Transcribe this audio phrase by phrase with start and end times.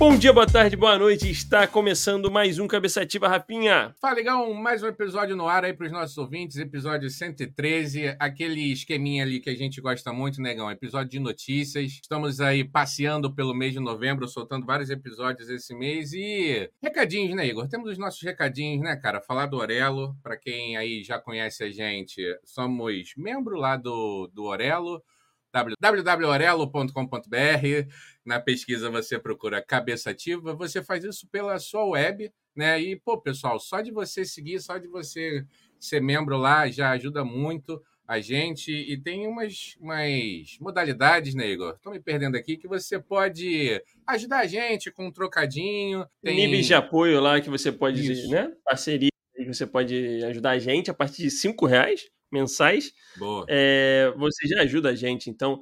[0.00, 1.30] Bom dia, boa tarde, boa noite.
[1.30, 3.94] Está começando mais um Cabeçativa Rapinha.
[4.00, 8.72] Fala, legal, mais um episódio no ar aí para os nossos ouvintes, episódio 113, aquele
[8.72, 12.00] esqueminha ali que a gente gosta muito, negão, episódio de notícias.
[12.02, 17.46] Estamos aí passeando pelo mês de novembro, soltando vários episódios esse mês e recadinhos, né,
[17.46, 17.68] Igor?
[17.68, 19.20] Temos os nossos recadinhos, né, cara?
[19.20, 24.44] Falar do Orelo, para quem aí já conhece a gente, somos membro lá do, do
[24.44, 25.02] Orelo
[25.52, 27.92] www.orelo.com.br.
[28.24, 32.80] Na pesquisa você procura cabeça ativa, você faz isso pela sua web, né?
[32.80, 35.44] E, pô, pessoal, só de você seguir, só de você
[35.78, 38.72] ser membro lá já ajuda muito a gente.
[38.72, 41.74] E tem umas, umas modalidades, né, Igor?
[41.76, 46.04] Estou me perdendo aqui, que você pode ajudar a gente com um trocadinho.
[46.22, 48.30] Tem níveis de apoio lá que você pode, isso.
[48.30, 48.52] né?
[48.64, 52.92] Parceria que você pode ajudar a gente a partir de cinco reais mensais,
[53.48, 55.30] é, você já ajuda a gente.
[55.30, 55.60] Então,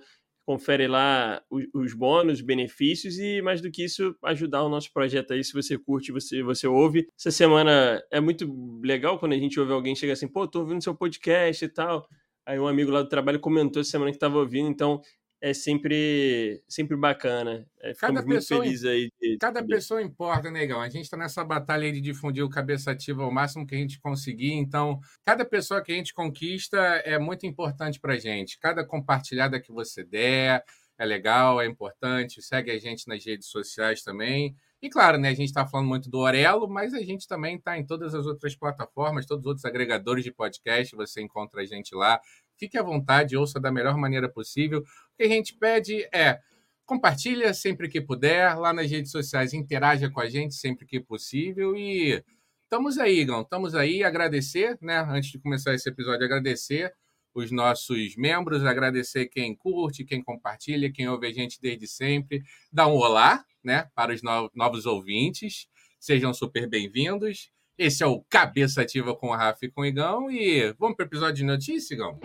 [0.49, 5.35] confere lá os, os bônus, benefícios e, mais do que isso, ajudar o nosso projeto
[5.35, 5.45] aí.
[5.45, 7.07] Se você curte, você, você ouve.
[7.19, 8.51] Essa semana é muito
[8.83, 12.09] legal quando a gente ouve alguém chegar assim, pô, tô ouvindo seu podcast e tal.
[12.47, 15.03] Aí um amigo lá do trabalho comentou essa semana que estava ouvindo, então
[15.41, 17.67] é sempre, sempre bacana.
[17.81, 19.11] É, cada pessoa, feliz aí.
[19.21, 19.69] De, cada de...
[19.69, 20.81] pessoa importa, negão.
[20.81, 24.01] A gente está nessa batalha de difundir o cabeça ativa ao máximo que a gente
[24.01, 24.53] conseguir.
[24.53, 28.59] Então, cada pessoa que a gente conquista é muito importante para gente.
[28.59, 30.65] Cada compartilhada que você der
[30.99, 32.43] é legal, é importante.
[32.43, 34.57] Segue a gente nas redes sociais também.
[34.81, 37.77] E claro, né, a gente está falando muito do Orelo, mas a gente também está
[37.77, 41.95] em todas as outras plataformas, todos os outros agregadores de podcast, você encontra a gente
[41.97, 42.21] lá.
[42.57, 44.85] Fique à vontade, ouça da melhor maneira possível.
[45.19, 46.39] O que a gente pede é
[46.87, 51.77] compartilha sempre que puder, lá nas redes sociais, interaja com a gente sempre que possível
[51.77, 52.23] e
[52.63, 54.05] estamos aí, Igão, estamos aí.
[54.05, 56.95] Agradecer, né, antes de começar esse episódio, agradecer
[57.35, 62.41] os nossos membros, agradecer quem curte, quem compartilha, quem ouve a gente desde sempre.
[62.73, 65.67] Dá um olá, né, para os novos ouvintes.
[65.99, 67.51] Sejam super bem-vindos.
[67.77, 70.31] Esse é o Cabeça Ativa com a Rafa e com o Igão.
[70.31, 72.21] E vamos para o episódio de notícia, Igão?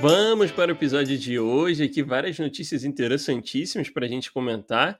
[0.00, 1.84] Vamos para o episódio de hoje.
[1.84, 4.98] Aqui várias notícias interessantíssimas para a gente comentar.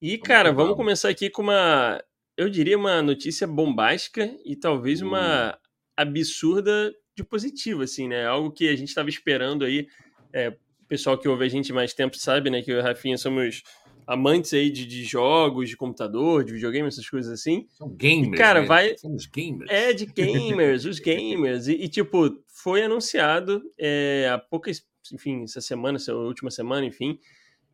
[0.00, 2.02] E, cara, vamos começar aqui com uma
[2.34, 5.58] eu diria uma notícia bombástica e talvez uma
[5.94, 8.24] absurda de positivo, assim, né?
[8.24, 9.86] Algo que a gente estava esperando aí.
[10.32, 12.62] É, o pessoal que ouve a gente mais tempo sabe, né?
[12.62, 13.62] Que eu e a Rafinha somos
[14.08, 17.66] amantes aí de, de, jogos, de computador, de videogame, essas coisas assim.
[17.68, 18.66] São gamers, e, cara, né?
[18.66, 18.96] vai...
[18.96, 19.70] Somos gamers.
[19.70, 21.68] É, de gamers, os gamers.
[21.68, 24.82] E, e, tipo, foi anunciado é, há poucas,
[25.12, 27.18] enfim, essa semana, essa última semana, enfim,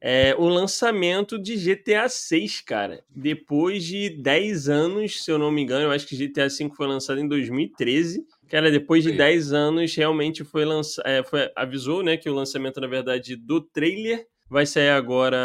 [0.00, 3.05] é, o lançamento de GTA 6, cara.
[3.09, 6.89] Depois de 10 anos, se eu não me engano, eu acho que GTA 5 foi
[6.89, 8.27] lançado em 2013.
[8.49, 9.16] Cara, depois de Sim.
[9.16, 11.06] 10 anos, realmente foi lançado.
[11.06, 15.37] É, foi, avisou, né, que o lançamento, na verdade, do trailer vai sair agora,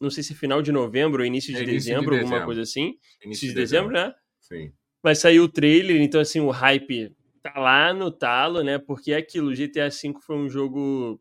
[0.00, 2.62] não sei se final de novembro ou início de, é, início dezembro, de alguma coisa
[2.62, 2.94] assim.
[3.20, 4.14] Início, início de, dezembro, dezembro, né?
[4.40, 4.72] Sim.
[5.02, 7.12] Vai sair o trailer, então assim, o hype
[7.42, 8.78] tá lá no talo, né?
[8.78, 11.20] Porque é aquilo, GTA V foi um jogo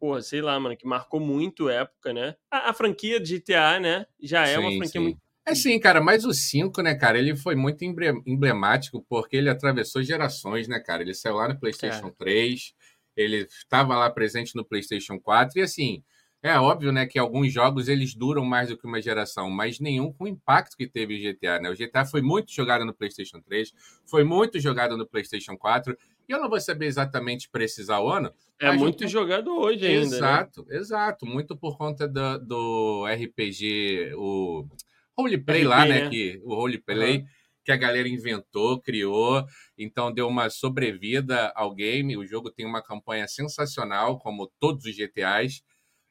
[0.00, 2.34] porra, sei lá, mano, que marcou muito época, né?
[2.50, 4.98] A, a franquia de GTA, né, já é sim, uma franquia sim.
[5.00, 5.20] muito.
[5.46, 10.02] É sim, cara, mas o 5, né, cara, ele foi muito emblemático porque ele atravessou
[10.02, 11.02] gerações, né, cara?
[11.02, 12.14] Ele saiu lá no PlayStation cara.
[12.18, 12.72] 3,
[13.14, 16.02] ele estava lá presente no PlayStation 4 e assim.
[16.44, 20.12] É óbvio, né, que alguns jogos eles duram mais do que uma geração, mas nenhum
[20.12, 21.70] com o impacto que teve o GTA, né?
[21.70, 23.72] O GTA foi muito jogado no PlayStation 3,
[24.04, 25.96] foi muito jogado no PlayStation 4
[26.28, 28.30] e eu não vou saber exatamente precisar o ano.
[28.60, 29.12] É muito gente...
[29.12, 30.10] jogado hoje ainda.
[30.10, 30.16] Né?
[30.16, 30.76] Exato, né?
[30.76, 31.24] exato.
[31.24, 34.68] Muito por conta do, do RPG, o
[35.16, 36.02] Roleplay lá, né?
[36.02, 36.10] né?
[36.10, 37.26] Que, o Roleplay uhum.
[37.64, 39.46] que a galera inventou, criou.
[39.78, 42.18] Então deu uma sobrevida ao game.
[42.18, 45.62] O jogo tem uma campanha sensacional, como todos os GTAs.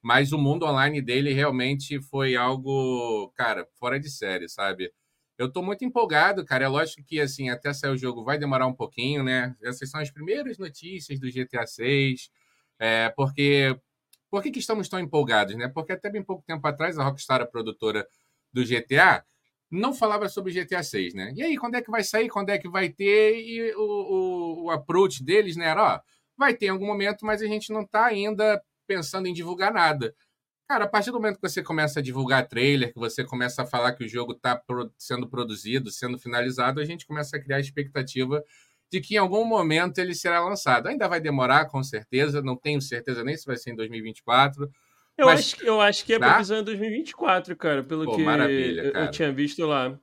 [0.03, 4.91] Mas o mundo online dele realmente foi algo, cara, fora de série, sabe?
[5.38, 6.66] Eu estou muito empolgado, cara.
[6.66, 9.55] É lógico que, assim, até sair o jogo vai demorar um pouquinho, né?
[9.64, 12.29] Essas são as primeiras notícias do GTA 6.
[12.79, 13.79] É, porque.
[14.29, 15.67] Por que, que estamos tão empolgados, né?
[15.70, 18.08] Porque até bem pouco tempo atrás, a Rockstar, a produtora
[18.52, 19.23] do GTA,
[19.72, 21.34] não falava sobre GTA 6, né?
[21.35, 22.29] E aí, quando é que vai sair?
[22.29, 23.40] Quando é que vai ter?
[23.40, 25.67] E o, o, o approach deles, né?
[25.67, 26.00] Era, ó,
[26.38, 30.16] vai ter em algum momento, mas a gente não está ainda pensando em divulgar nada.
[30.68, 33.66] Cara, a partir do momento que você começa a divulgar trailer, que você começa a
[33.66, 34.62] falar que o jogo está
[34.97, 38.44] sendo produzido, sendo finalizado, a gente começa a criar a expectativa
[38.90, 40.88] de que em algum momento ele será lançado.
[40.88, 44.72] Ainda vai demorar, com certeza, não tenho certeza nem se vai ser em 2024.
[45.18, 45.40] Eu, mas...
[45.40, 46.29] acho, eu acho que é tá?
[46.29, 49.06] previsão em 2024, cara, pelo Pô, que maravilha, cara.
[49.06, 50.00] eu tinha visto lá.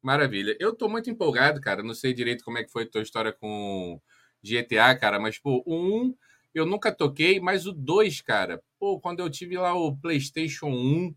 [0.00, 0.56] Maravilha.
[0.58, 1.82] Eu tô muito empolgado, cara.
[1.82, 4.00] Não sei direito como é que foi a tua história com
[4.42, 6.14] GTA, cara, mas, pô, um
[6.54, 11.14] eu nunca toquei, mas o 2, cara, pô, quando eu tive lá o PlayStation 1,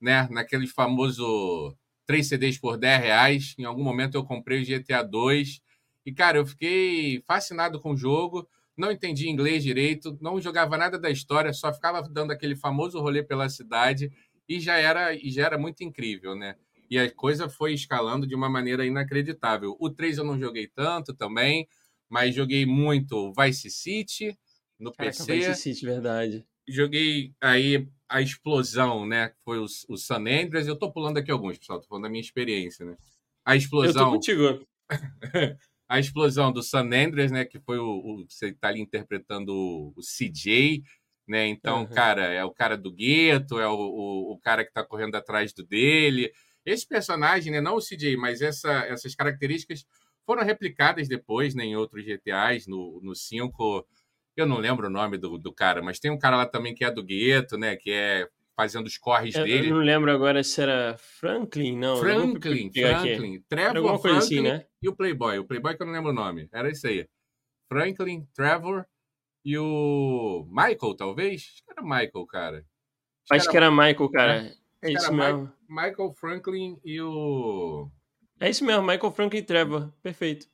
[0.00, 5.02] né, naquele famoso 3 CDs por 10 reais, em algum momento eu comprei o GTA
[5.02, 5.60] 2
[6.04, 10.98] e, cara, eu fiquei fascinado com o jogo, não entendi inglês direito, não jogava nada
[10.98, 14.10] da história, só ficava dando aquele famoso rolê pela cidade
[14.48, 16.56] e já era, e já era muito incrível, né?
[16.90, 19.76] E a coisa foi escalando de uma maneira inacreditável.
[19.78, 21.68] O 3 eu não joguei tanto também,
[22.08, 24.36] mas joguei muito Vice City
[24.80, 25.36] no Caraca, PC.
[25.36, 26.46] Vice City, verdade.
[26.66, 29.32] Joguei aí a explosão, né?
[29.44, 30.66] Foi o, o San Andreas.
[30.66, 32.96] Eu tô pulando aqui alguns, pessoal, tô falando da minha experiência, né?
[33.44, 34.02] A explosão.
[34.02, 34.66] Eu tô contigo.
[35.88, 37.44] a explosão do San Andreas, né?
[37.44, 40.82] Que foi o, o você tá ali interpretando o, o CJ,
[41.28, 41.46] né?
[41.46, 41.86] Então, uhum.
[41.88, 45.52] cara, é o cara do gueto, é o, o, o, cara que tá correndo atrás
[45.52, 46.32] do dele.
[46.64, 47.60] Esse personagem, né?
[47.60, 49.84] Não o CJ, mas essa, essas características
[50.26, 53.86] foram replicadas depois né, em outros GTAs, no, no 5.
[54.36, 56.84] Eu não lembro o nome do, do cara, mas tem um cara lá também que
[56.84, 57.76] é do gueto, né?
[57.76, 58.28] Que é
[58.60, 59.68] fazendo os corres eu, dele.
[59.68, 61.96] Eu não lembro agora se era Franklin, não.
[61.96, 63.42] Franklin, Franklin.
[63.48, 64.66] Trevor Franklin assim, né?
[64.82, 65.38] e o Playboy.
[65.38, 66.48] O Playboy que eu não lembro o nome.
[66.52, 67.08] Era isso aí.
[67.68, 68.84] Franklin, Trevor
[69.44, 71.42] e o Michael, talvez?
[71.42, 72.56] Acho que era Michael, cara.
[72.58, 72.64] Acho,
[73.30, 73.66] Acho que, era...
[73.66, 74.56] que era Michael, cara.
[74.82, 75.52] É, é isso mesmo.
[75.68, 77.90] Michael Franklin e o.
[78.38, 79.92] É isso mesmo, Michael Franklin e Trevor.
[80.02, 80.49] Perfeito.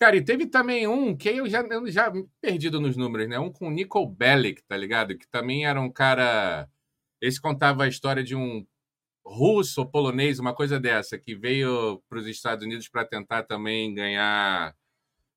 [0.00, 3.38] Cara, e teve também um que eu já, eu já perdido nos números, né?
[3.38, 5.18] Um com o Nicole Bellic, tá ligado?
[5.18, 6.68] Que também era um cara.
[7.20, 8.64] Esse contava a história de um
[9.26, 13.92] russo ou polonês, uma coisa dessa, que veio para os Estados Unidos para tentar também
[13.92, 14.74] ganhar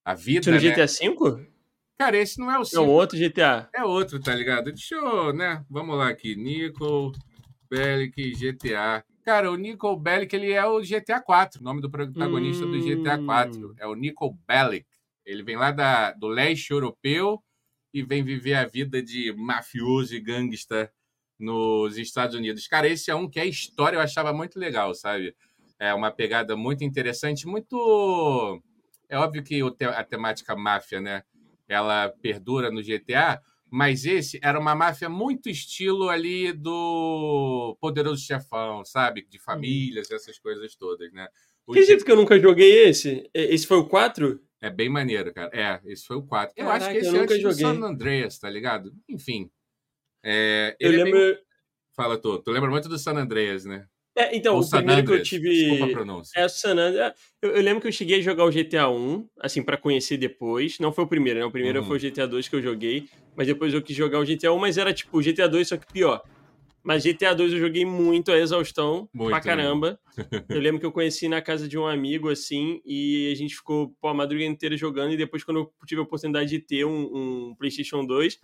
[0.06, 0.42] a vida.
[0.42, 0.62] Isso no né?
[0.62, 1.52] GTA V?
[1.98, 2.82] Cara, esse não é o 5.
[2.82, 3.70] É outro GTA.
[3.76, 4.72] É outro, tá ligado?
[4.72, 5.66] Deixa eu, né?
[5.70, 6.36] Vamos lá aqui.
[6.36, 7.16] Nicole
[7.70, 9.04] Bellic GTA.
[9.24, 12.72] Cara, o Nicole Bellic, ele é o GTA 4, o nome do protagonista hum...
[12.72, 13.76] do GTA 4.
[13.80, 14.86] É o Nicole Bellic.
[15.26, 17.42] Ele vem lá da, do leste europeu
[17.94, 20.92] e vem viver a vida de mafioso e gangsta
[21.40, 22.68] nos Estados Unidos.
[22.68, 25.36] Cara, esse é um que a história eu achava muito legal, sabe?
[25.80, 28.62] É uma pegada muito interessante, muito.
[29.10, 31.24] É óbvio que a temática máfia, né?
[31.74, 33.42] ela perdura no GTA,
[33.72, 39.26] mas esse era uma máfia muito estilo ali do Poderoso Chefão, sabe?
[39.30, 41.26] De famílias, essas coisas todas, né?
[41.66, 43.30] O Acredito que eu nunca joguei esse.
[43.34, 44.42] Esse foi o 4?
[44.60, 45.50] É bem maneiro, cara.
[45.54, 46.54] É, esse foi o 4.
[46.58, 47.64] Eu Caraca, acho que esse é antes joguei.
[47.66, 48.94] do San Andreas, tá ligado?
[49.08, 49.50] Enfim.
[50.22, 51.18] É, eu lembro...
[51.18, 51.44] É bem...
[51.96, 52.40] Fala, tu.
[52.40, 53.88] Tu lembra muito do San Andreas, né?
[54.16, 55.50] É, então, o, o primeiro que eu tive.
[55.50, 56.40] Desculpa a pronúncia.
[56.40, 57.14] É o San Andreas.
[57.42, 60.80] Eu, eu, lembro que eu cheguei a jogar o GTA 1, assim, para conhecer depois.
[60.80, 61.46] Não foi o primeiro, né?
[61.46, 61.86] O primeiro uhum.
[61.86, 63.08] foi o GTA 2 que eu joguei.
[63.36, 65.78] Mas depois eu quis jogar o GTA 1, mas era tipo o GTA 2, só
[65.78, 66.22] que pior.
[66.84, 70.00] Mas GTA 2 eu joguei muito a exaustão, muito pra caramba.
[70.50, 73.96] eu lembro que eu conheci na casa de um amigo, assim, e a gente ficou
[74.02, 75.14] pô, a madrugada inteira jogando.
[75.14, 78.40] E depois, quando eu tive a oportunidade de ter um, um PlayStation 2,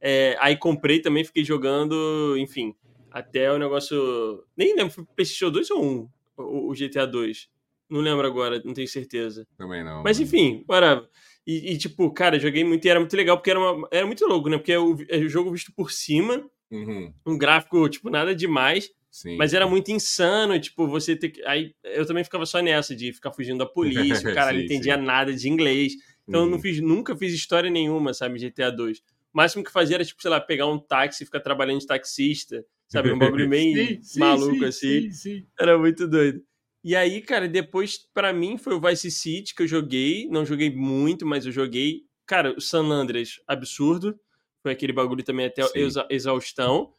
[0.00, 2.74] é, aí comprei também, fiquei jogando, enfim
[3.10, 4.44] até o negócio.
[4.56, 6.08] Nem lembro, foi PlayStation 2 ou 1?
[6.36, 7.48] O, o GTA 2.
[7.90, 9.46] Não lembro agora, não tenho certeza.
[9.58, 10.02] Também não.
[10.04, 11.04] Mas enfim, para.
[11.46, 14.24] E, e, tipo, cara, joguei muito e era muito legal, porque era, uma, era muito
[14.26, 14.56] louco, né?
[14.56, 17.12] Porque é o, é o jogo visto por cima, uhum.
[17.26, 18.90] um gráfico, tipo, nada demais.
[19.10, 19.36] Sim.
[19.36, 21.44] Mas era muito insano, tipo, você ter que.
[21.44, 24.64] Aí eu também ficava só nessa, de ficar fugindo da polícia, o cara sim, não
[24.64, 25.02] entendia sim.
[25.02, 25.94] nada de inglês.
[26.28, 26.46] Então uhum.
[26.46, 26.62] eu não uhum.
[26.62, 28.98] fiz, nunca fiz história nenhuma, sabe, GTA 2.
[28.98, 29.02] O
[29.32, 32.64] máximo que fazia era, tipo, sei lá, pegar um táxi e ficar trabalhando de taxista
[32.90, 33.12] sabe?
[33.12, 35.10] Um bagulho meio sim, maluco sim, assim.
[35.12, 36.42] Sim, Era muito doido.
[36.82, 40.26] E aí, cara, depois, para mim, foi o Vice City que eu joguei.
[40.28, 42.02] Não joguei muito, mas eu joguei.
[42.26, 44.18] Cara, o San Andreas, absurdo.
[44.62, 46.92] Foi aquele bagulho também até exa exaustão.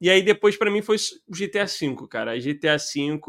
[0.00, 0.96] E aí, depois, para mim, foi
[1.28, 2.32] o GTA V, cara.
[2.32, 3.20] A GTA V,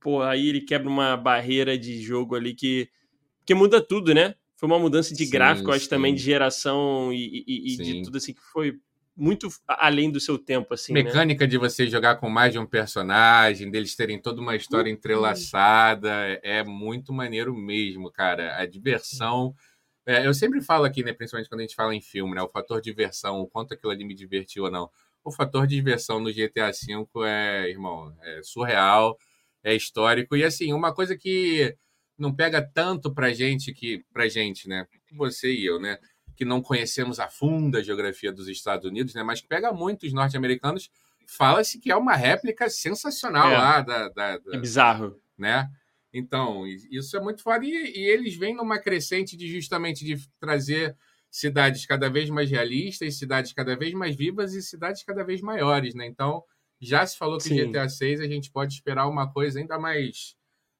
[0.00, 2.88] pô, aí ele quebra uma barreira de jogo ali que,
[3.44, 4.34] que muda tudo, né?
[4.56, 8.32] Foi uma mudança de gráfico, acho também de geração e, e, e de tudo assim
[8.32, 8.78] que foi
[9.16, 10.92] muito além do seu tempo, assim.
[10.92, 11.02] Né?
[11.02, 11.50] Mecânica né?
[11.50, 14.96] de você jogar com mais de um personagem, deles terem toda uma história uhum.
[14.96, 16.10] entrelaçada,
[16.42, 18.56] é muito maneiro mesmo, cara.
[18.58, 19.54] A diversão.
[20.06, 22.48] É, eu sempre falo aqui, né, principalmente quando a gente fala em filme, né, o
[22.48, 24.90] fator diversão, o quanto aquilo ali me divertiu ou não.
[25.24, 29.16] O fator de diversão no GTA V é, irmão, é surreal,
[29.62, 30.36] é histórico.
[30.36, 31.74] E assim, uma coisa que
[32.18, 34.04] não pega tanto pra gente que.
[34.12, 34.86] pra gente, né?
[35.12, 35.98] Você e eu, né?
[36.36, 39.22] Que não conhecemos a fundo a geografia dos Estados Unidos, né?
[39.22, 40.90] Mas que pega muitos norte-americanos,
[41.26, 43.56] fala-se que é uma réplica sensacional é.
[43.56, 45.20] lá da, da, da, É bizarro.
[45.36, 45.68] Né?
[46.12, 47.64] Então, isso é muito foda.
[47.64, 50.96] E, e, eles vêm numa crescente de justamente de trazer
[51.30, 55.94] cidades cada vez mais realistas, cidades cada vez mais vivas e cidades cada vez maiores,
[55.94, 56.06] né?
[56.06, 56.44] Então,
[56.80, 57.70] já se falou que Sim.
[57.70, 60.36] GTA 6 a gente pode esperar uma coisa ainda mais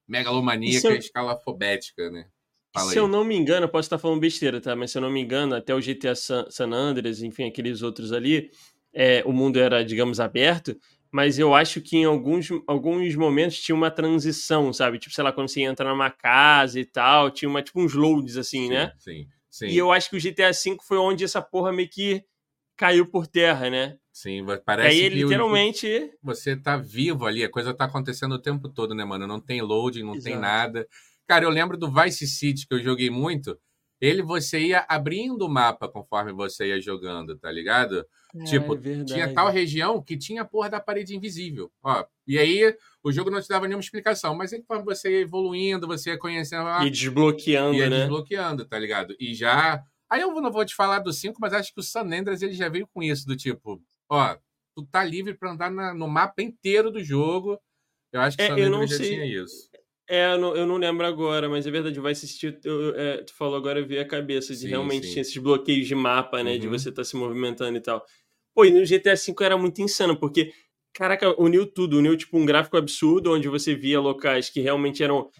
[0.07, 0.99] megalomaníaca, é...
[0.99, 2.27] escalafobética, né?
[2.75, 3.05] Fala se aí.
[3.05, 4.75] eu não me engano, eu posso estar falando besteira, tá?
[4.75, 8.13] Mas se eu não me engano, até o GTA San, San Andreas, enfim, aqueles outros
[8.13, 8.51] ali,
[8.93, 10.77] é, o mundo era, digamos, aberto,
[11.11, 14.99] mas eu acho que em alguns, alguns momentos tinha uma transição, sabe?
[14.99, 18.37] Tipo, sei lá, quando você entra numa casa e tal, tinha uma, tipo uns loads
[18.37, 18.93] assim, sim, né?
[18.99, 19.67] Sim, sim.
[19.67, 22.25] E eu acho que o GTA V foi onde essa porra meio que
[22.77, 23.97] caiu por terra, né?
[24.13, 28.69] Sim, parece aí, que literalmente você tá vivo ali, a coisa tá acontecendo o tempo
[28.69, 29.27] todo, né, mano?
[29.27, 30.25] Não tem loading, não Exato.
[30.25, 30.89] tem nada.
[31.27, 33.59] Cara, eu lembro do Vice City que eu joguei muito.
[34.01, 38.05] Ele você ia abrindo o mapa conforme você ia jogando, tá ligado?
[38.35, 41.73] É, tipo, é tinha tal região que tinha a porra da parede invisível.
[41.83, 45.87] Ó, e aí o jogo não te dava nenhuma explicação, mas conforme você ia evoluindo,
[45.87, 46.69] você ia conhecendo.
[46.85, 48.01] E desbloqueando, ia né?
[48.01, 49.17] desbloqueando, tá ligado?
[49.19, 49.83] E já.
[50.11, 52.53] Aí eu não vou te falar do 5, mas acho que o San Andreas ele
[52.53, 54.37] já veio com isso, do tipo, ó,
[54.77, 57.59] tu tá livre para andar na, no mapa inteiro do jogo.
[58.13, 59.11] Eu acho que o é, San Andreas já sei.
[59.11, 59.71] tinha isso.
[60.09, 62.59] É, eu não, eu não, lembro agora, mas é verdade, vai assistir.
[62.63, 65.13] Eu, é, tu falou agora, eu vi a cabeça de sim, realmente sim.
[65.13, 66.53] tinha esses bloqueios de mapa, né?
[66.53, 66.59] Uhum.
[66.59, 68.05] De você estar tá se movimentando e tal.
[68.55, 70.53] Pô, e no GTA V era muito insano, porque,
[70.93, 75.31] caraca, uniu tudo, uniu tipo um gráfico absurdo, onde você via locais que realmente eram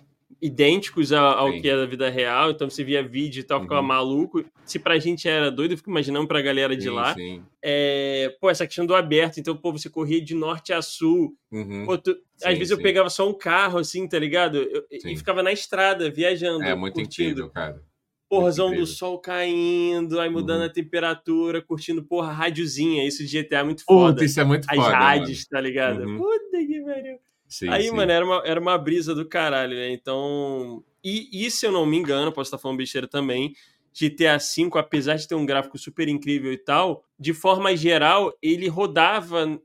[0.45, 3.87] idênticos ao, que é da vida real, então você via vídeo e tal, ficava uhum.
[3.87, 4.45] maluco.
[4.67, 7.15] Se pra gente era doido, eu fico imaginando pra galera de sim, lá.
[7.15, 7.43] Sim.
[7.63, 11.35] É, pô, essa questão do aberto, então, pô, você corria de norte a sul.
[11.51, 11.87] Uhum.
[11.87, 14.59] Pô, tu, sim, às vezes eu pegava só um carro, assim, tá ligado?
[14.59, 16.63] Eu, e ficava na estrada, viajando.
[16.63, 17.31] É muito curtindo.
[17.31, 17.83] incrível, cara.
[18.29, 20.67] Porrazão do sol caindo, aí mudando uhum.
[20.67, 23.07] a temperatura, curtindo, porra, rádiozinha.
[23.09, 24.13] Isso de GTA é muito foda.
[24.13, 24.89] Puta, isso é muito As foda.
[24.89, 26.05] As rádios, tá ligado?
[26.05, 26.19] Uhum.
[26.19, 27.19] Puta que pariu.
[27.55, 27.93] Sim, Aí, sim.
[27.93, 29.93] mano, era uma, era uma brisa do caralho, né?
[29.93, 30.83] Então.
[31.05, 33.55] E, e se eu não me engano, posso estar falando besteira também,
[33.93, 38.67] GTA V, apesar de ter um gráfico super incrível e tal, de forma geral, ele
[38.67, 39.61] rodava.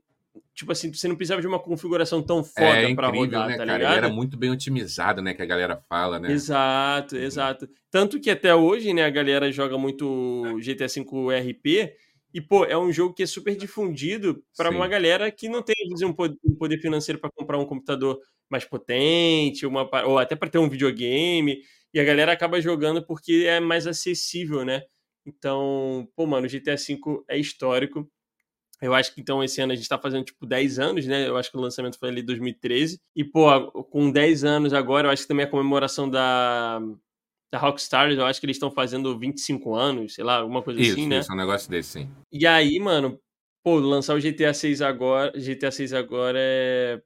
[0.54, 3.66] Tipo assim, você não precisava de uma configuração tão foda é, para rodar, né, tá
[3.66, 3.78] cara?
[3.78, 3.92] ligado?
[3.92, 5.34] Ele era muito bem otimizado, né?
[5.34, 6.30] Que a galera fala, né?
[6.30, 7.22] Exato, uhum.
[7.22, 7.68] exato.
[7.90, 11.92] Tanto que até hoje, né, a galera joga muito GTA V RP
[12.32, 15.74] e, pô, é um jogo que é super difundido para uma galera que não tem,
[16.04, 20.68] um poder financeiro para comprar um computador mais potente, uma, ou até para ter um
[20.68, 21.60] videogame.
[21.92, 24.82] E a galera acaba jogando porque é mais acessível, né?
[25.26, 28.08] Então, pô, mano, o GTA V é histórico.
[28.80, 31.28] Eu acho que então esse ano a gente tá fazendo tipo 10 anos, né?
[31.28, 33.00] Eu acho que o lançamento foi ali em 2013.
[33.14, 36.80] E, pô, com 10 anos agora, eu acho que também a comemoração da,
[37.52, 40.92] da Rockstar, eu acho que eles estão fazendo 25 anos, sei lá, alguma coisa isso,
[40.92, 41.18] assim, né?
[41.18, 42.10] Isso, um negócio desse, sim.
[42.32, 43.18] E aí, mano,
[43.64, 47.00] pô, lançar o GTA 6 agora, GTA 6 agora é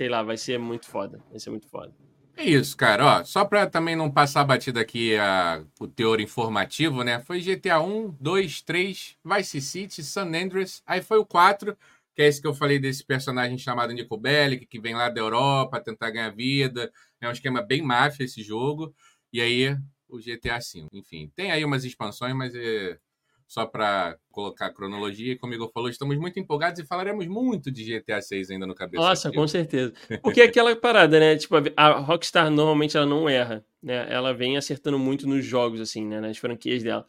[0.00, 1.94] sei lá, vai ser muito foda, vai ser muito foda.
[2.34, 7.04] É isso, cara, ó, só para também não passar batida aqui a, o teor informativo,
[7.04, 7.20] né?
[7.20, 11.76] Foi GTA 1, 2, 3, Vice City, San Andreas, aí foi o 4,
[12.16, 15.20] que é esse que eu falei desse personagem chamado Nico Bellic, que vem lá da
[15.20, 16.90] Europa tentar ganhar vida.
[17.20, 18.94] É um esquema bem máfia esse jogo.
[19.32, 19.76] E aí
[20.08, 20.86] o GTA V.
[20.92, 22.98] Enfim, tem aí umas expansões, mas é
[23.46, 25.32] só para colocar a cronologia.
[25.32, 28.64] E como o Igor falou, estamos muito empolgados e falaremos muito de GTA 6 ainda
[28.64, 29.02] no cabeça.
[29.02, 29.92] Nossa, com certeza.
[30.22, 31.36] Porque é aquela parada, né?
[31.36, 34.06] Tipo, a Rockstar normalmente ela não erra, né?
[34.08, 36.20] Ela vem acertando muito nos jogos, assim, né?
[36.20, 37.04] Nas franquias dela.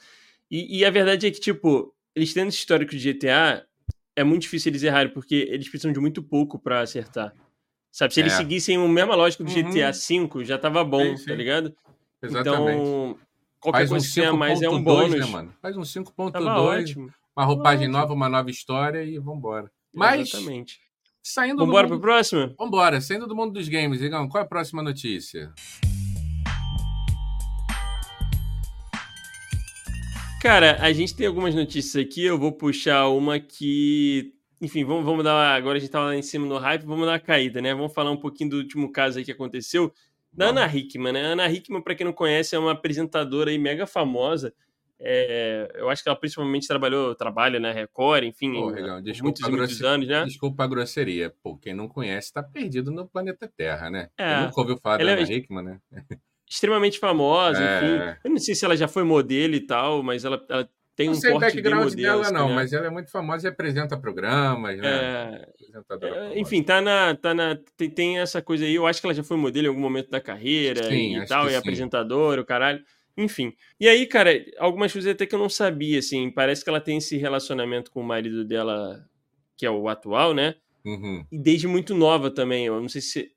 [0.50, 3.64] E, e a verdade é que, tipo, eles tendo esse histórico de GTA,
[4.16, 7.34] é muito difícil eles errarem, porque eles precisam de muito pouco para acertar.
[7.92, 8.38] Sabe, se eles é.
[8.38, 11.26] seguissem a mesma lógica do GTA V, já tava bom, sim, sim.
[11.26, 11.76] tá ligado?
[12.22, 12.82] Exatamente.
[12.82, 13.18] Então,
[13.60, 15.20] qualquer Faz coisa um mais é um bônus.
[15.20, 15.54] Né, mano?
[15.62, 17.98] Faz um 5.2, uma roupagem ótimo.
[17.98, 19.72] nova, uma nova história e vambora.
[19.94, 20.80] Mas, Exatamente.
[21.24, 22.02] saindo vambora do mundo...
[22.02, 22.56] pro próximo?
[22.58, 25.52] Vambora, saindo do mundo dos games, Igão, qual é a próxima notícia?
[30.42, 35.24] Cara, a gente tem algumas notícias aqui, eu vou puxar uma que enfim, vamos, vamos
[35.24, 35.56] dar.
[35.56, 37.74] Agora a gente tá lá em cima no hype, vamos dar uma caída, né?
[37.74, 39.92] Vamos falar um pouquinho do último caso aí que aconteceu.
[40.34, 41.22] Da Ana Hickman, né?
[41.22, 44.54] Ana Hickman, para quem não conhece, é uma apresentadora aí mega famosa.
[45.04, 49.82] É, eu acho que ela principalmente trabalhou, trabalha na Record, enfim, Pô, muitos e muitos
[49.82, 50.24] anos, né?
[50.26, 51.34] Desculpa a grosseria.
[51.42, 54.10] Pô, quem não conhece tá perdido no planeta Terra, né?
[54.16, 55.24] É, Quem nunca ouviu falar da Ana é...
[55.24, 55.80] Hickman, né?
[56.48, 57.78] Extremamente famosa, é...
[57.78, 58.20] enfim.
[58.26, 61.14] Eu não sei se ela já foi modelo e tal, mas ela, ela tem não
[61.14, 62.56] um sei o background dela, não, né?
[62.56, 64.88] mas ela é muito famosa e apresenta programas, né?
[64.88, 66.34] É...
[66.34, 67.58] é enfim, tá na, tá na.
[67.78, 68.76] Tem, tem, essa coisa aí.
[68.76, 71.48] Eu acho que ela já foi modelo em algum momento da carreira sim, e tal,
[71.48, 71.56] e sim.
[71.56, 72.84] apresentadora, o caralho.
[73.18, 73.54] Enfim.
[73.80, 76.30] E aí, cara, algumas coisas até que eu não sabia, assim.
[76.30, 79.06] Parece que ela tem esse relacionamento com o marido dela,
[79.58, 80.56] que é o atual, né?
[80.84, 81.26] Uhum.
[81.32, 82.66] E desde muito nova também.
[82.66, 83.32] Eu não sei se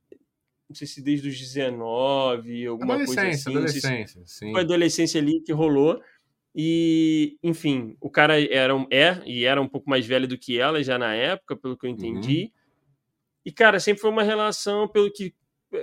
[0.68, 3.50] não sei se desde os 19, alguma coisa assim.
[3.50, 4.52] Adolescência, se sim.
[4.52, 6.00] Foi adolescência ali que rolou.
[6.54, 10.82] E, enfim, o cara era, é e era um pouco mais velho do que ela
[10.82, 12.44] já na época, pelo que eu entendi.
[12.44, 12.50] Uhum.
[13.46, 15.34] E, cara, sempre foi uma relação, pelo que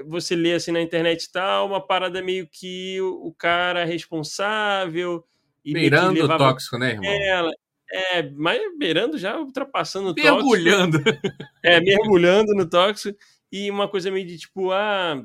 [0.05, 5.25] você lê assim na internet e tal, uma parada meio que o, o cara responsável.
[5.63, 7.11] E beirando o tóxico, né, irmão?
[7.11, 7.51] Ela.
[7.93, 10.35] É, mas beirando já, ultrapassando o tóxico.
[10.35, 10.97] Mergulhando.
[11.63, 13.15] É, mergulhando no tóxico.
[13.51, 15.23] E uma coisa meio de tipo, ah,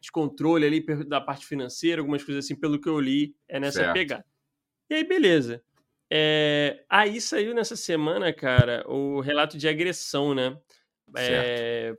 [0.00, 3.94] descontrole ali da parte financeira, algumas coisas assim, pelo que eu li, é nessa certo.
[3.94, 4.24] pegada.
[4.92, 5.64] E aí, beleza.
[6.10, 10.54] É, aí saiu nessa semana, cara, o relato de agressão, né?
[11.16, 11.94] É,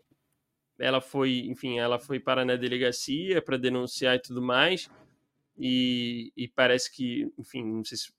[0.78, 4.92] ela foi, enfim, ela foi parar na delegacia para denunciar e tudo mais.
[5.58, 8.14] E, e, parece que, enfim, não sei se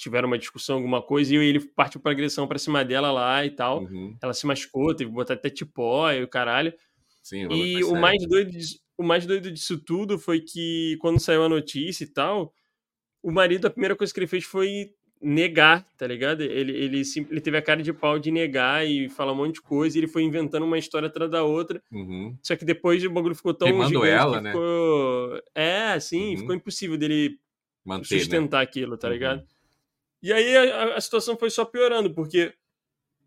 [0.00, 3.50] tiveram uma discussão, alguma coisa, e ele partiu para agressão para cima dela lá e
[3.50, 3.82] tal.
[3.82, 4.16] Uhum.
[4.22, 6.72] Ela se machucou, teve que botar até tipó e o caralho.
[7.22, 8.50] Sim, e o mais, doido,
[8.96, 12.50] o mais doido disso tudo foi que quando saiu a notícia e tal,
[13.24, 16.42] o marido, a primeira coisa que ele fez foi negar, tá ligado?
[16.42, 19.62] Ele, ele, ele teve a cara de pau de negar e falar um monte de
[19.62, 21.82] coisa, e ele foi inventando uma história atrás da outra.
[21.90, 22.36] Uhum.
[22.42, 24.50] Só que depois o bagulho ficou tão Queimando gigante ela, né?
[24.50, 25.42] ficou...
[25.54, 26.40] É, assim, uhum.
[26.40, 27.38] ficou impossível dele
[27.82, 28.20] Manter, né?
[28.20, 28.64] sustentar né?
[28.64, 29.14] aquilo, tá uhum.
[29.14, 29.46] ligado?
[30.22, 32.52] E aí a, a, situação foi só piorando, porque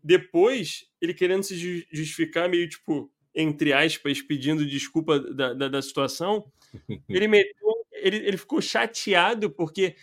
[0.02, 6.44] depois ele querendo se justificar, meio tipo, entre aspas, pedindo desculpa da, da, da situação,
[7.08, 9.96] ele meteu, ele, ele ficou chateado porque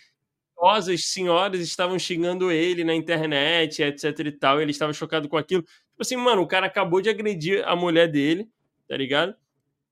[0.58, 5.38] idosas senhoras estavam xingando ele na internet, etc e tal, e ele estava chocado com
[5.38, 5.62] aquilo.
[5.62, 8.50] Tipo assim, mano, o cara acabou de agredir a mulher dele,
[8.88, 9.36] tá ligado?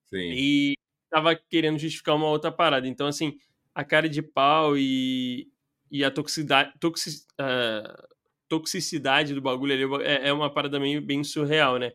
[0.06, 0.32] Sim.
[0.36, 0.74] E
[1.10, 2.88] tava querendo justificar uma outra parada.
[2.88, 3.38] Então, assim,
[3.74, 5.48] a cara de pau e,
[5.92, 8.14] e a toxicidade, toxic, uh,
[8.48, 11.92] toxicidade do bagulho ali é, é, uma parada meio bem surreal, né?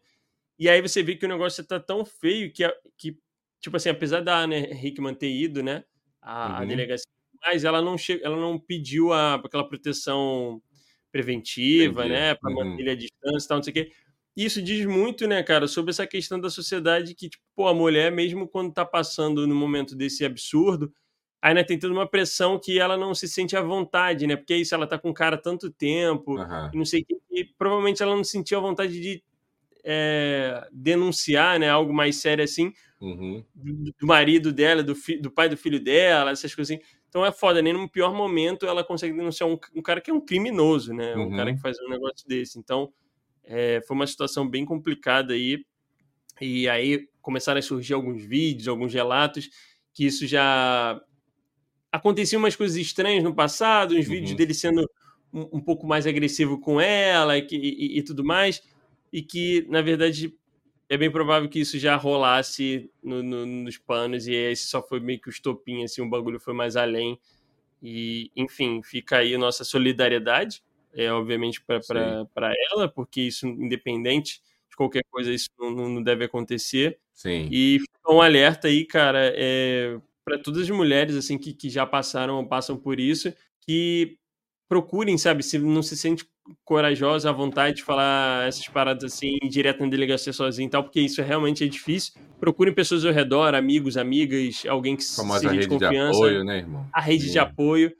[0.58, 2.64] E aí você vê que o negócio tá tão feio que,
[2.96, 3.16] que
[3.60, 5.84] tipo assim, apesar da Ana Hickman ter ido, né,
[6.20, 6.54] a, uhum.
[6.56, 7.06] a delegacia
[7.40, 8.20] mas ela não, che...
[8.22, 9.34] ela não pediu a...
[9.34, 10.60] aquela proteção
[11.10, 12.20] preventiva, Entendi.
[12.20, 12.70] né, para uhum.
[12.70, 13.92] manter a distância e tal, não sei o quê.
[14.36, 18.12] Isso diz muito, né, cara, sobre essa questão da sociedade que, tipo, pô, a mulher,
[18.12, 20.92] mesmo quando tá passando no momento desse absurdo,
[21.42, 24.36] ainda tem toda uma pressão que ela não se sente à vontade, né?
[24.36, 26.70] Porque é isso, ela tá com o cara tanto tempo, uhum.
[26.74, 29.22] não sei o que, e provavelmente ela não sentiu a vontade de
[29.84, 33.44] é, denunciar, né, algo mais sério assim, uhum.
[33.54, 36.84] do, do, marido dela, do, fi, do pai do filho dela, essas coisas assim.
[37.08, 40.14] Então é foda, nem no pior momento ela consegue denunciar um, um cara que é
[40.14, 41.16] um criminoso, né?
[41.16, 41.56] Um cara uhum.
[41.56, 42.58] que faz um negócio desse.
[42.58, 42.92] Então
[43.44, 45.64] é, foi uma situação bem complicada aí.
[46.40, 49.48] E aí começaram a surgir alguns vídeos, alguns relatos,
[49.92, 51.00] que isso já
[51.90, 54.12] acontecia umas coisas estranhas no passado, uns uhum.
[54.12, 54.88] vídeos dele sendo
[55.32, 58.62] um, um, pouco mais agressivo com ela e, e, e tudo mais,
[59.12, 60.34] e que, na verdade,
[60.88, 65.00] é bem provável que isso já rolasse no, no, nos panos e esse só foi
[65.00, 67.18] meio que o estopim, assim, o bagulho foi mais além.
[67.82, 70.62] E, enfim, fica aí nossa solidariedade,
[70.94, 76.98] é, obviamente, para ela, porque isso, independente de qualquer coisa, isso não, não deve acontecer.
[77.12, 77.48] Sim.
[77.52, 81.86] E fica um alerta aí, cara, é, para todas as mulheres, assim, que, que já
[81.86, 84.18] passaram ou passam por isso, que
[84.68, 86.24] procurem, sabe, se não se sente
[86.64, 91.00] corajosa, à vontade de falar essas paradas assim, direto na delegacia sozinho e tal, porque
[91.00, 92.14] isso realmente é difícil.
[92.38, 96.18] Procurem pessoas ao redor, amigos, amigas, alguém que Famosa seja de confiança.
[96.18, 96.86] De apoio, né, irmão?
[96.92, 97.32] A rede Sim.
[97.32, 97.92] de apoio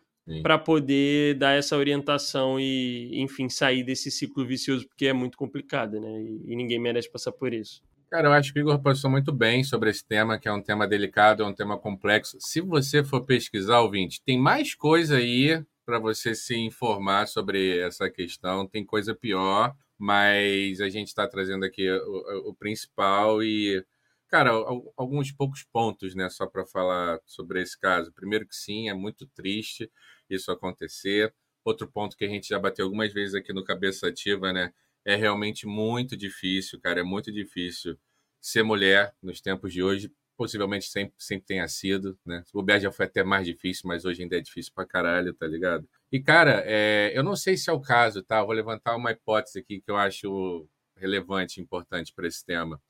[0.43, 5.99] para poder dar essa orientação e, enfim, sair desse ciclo vicioso, porque é muito complicado,
[5.99, 6.21] né?
[6.21, 7.83] E, e ninguém merece passar por isso.
[8.11, 10.63] Cara, eu acho que o Igor passou muito bem sobre esse tema, que é um
[10.63, 12.37] tema delicado, é um tema complexo.
[12.41, 18.11] Se você for pesquisar, ouvinte, tem mais coisa aí para você se informar sobre essa
[18.11, 18.69] questão.
[18.69, 23.83] Tem coisa pior, mas a gente está trazendo aqui o, o, principal e,
[24.29, 24.51] cara,
[24.99, 28.13] alguns poucos pontos, né, só para falar sobre esse caso.
[28.13, 29.91] Primeiro que sim, é muito triste
[30.29, 31.35] isso acontecer.
[31.65, 34.75] Outro ponto que a gente já bateu algumas vezes aqui no Cabeça Ativa, né,
[35.07, 37.99] é realmente muito difícil, cara, é muito difícil
[38.43, 42.45] ser mulher nos tempos de hoje possivelmente sempre, sempre tenha sido, né?
[42.55, 45.49] O BR já foi até mais difícil, mas hoje ainda é difícil pra caralho, tá
[45.49, 45.87] ligado?
[46.13, 48.39] E, cara, é, eu não sei se é o caso, tá?
[48.39, 50.65] Eu vou levantar uma hipótese aqui que eu acho
[50.97, 52.81] relevante, importante para esse tema.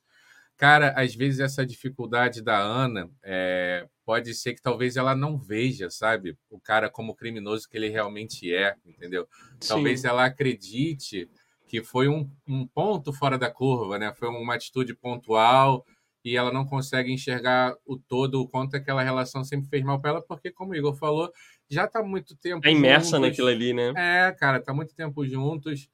[0.58, 5.88] Cara, às vezes essa dificuldade da Ana é, pode ser que talvez ela não veja,
[5.88, 6.36] sabe?
[6.50, 9.26] O cara como criminoso que ele realmente é, entendeu?
[9.58, 9.68] Sim.
[9.68, 11.30] Talvez ela acredite
[11.66, 14.12] que foi um, um ponto fora da curva, né?
[14.14, 15.86] Foi uma atitude pontual,
[16.24, 20.10] e ela não consegue enxergar o todo, o quanto aquela relação sempre fez mal para
[20.10, 21.32] ela, porque, como o Igor falou,
[21.70, 22.66] já está muito tempo.
[22.66, 23.28] É imersa juntos.
[23.30, 23.92] naquilo ali, né?
[23.96, 25.88] É, cara, tá muito tempo juntos.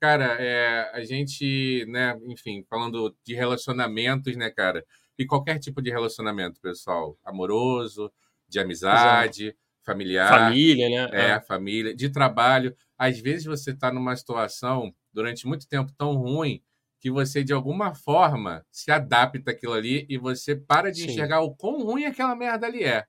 [0.00, 4.84] Cara, é, a gente, né, enfim, falando de relacionamentos, né, cara?
[5.18, 8.12] E qualquer tipo de relacionamento, pessoal, amoroso,
[8.48, 9.58] de amizade, Exato.
[9.84, 10.28] familiar.
[10.28, 11.10] Família, né?
[11.12, 12.74] É, é, família, de trabalho.
[12.96, 16.62] Às vezes você está numa situação durante muito tempo tão ruim
[17.00, 21.10] que você, de alguma forma, se adapta àquilo ali e você para de Sim.
[21.10, 23.04] enxergar o quão ruim aquela merda ali é.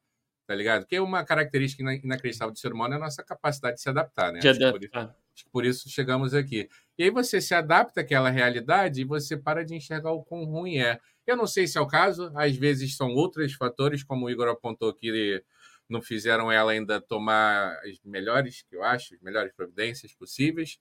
[0.45, 0.81] Tá ligado?
[0.81, 4.39] Porque uma característica inacreditável do ser humano é a nossa capacidade de se adaptar, né?
[4.39, 5.15] De adaptar.
[5.33, 6.67] Acho que por isso chegamos aqui.
[6.97, 10.79] E aí você se adapta àquela realidade e você para de enxergar o quão ruim
[10.79, 10.99] é.
[11.25, 14.47] Eu não sei se é o caso, às vezes são outros fatores, como o Igor
[14.47, 15.43] apontou que
[15.87, 20.79] não fizeram ela ainda tomar as melhores, que eu acho, as melhores providências possíveis.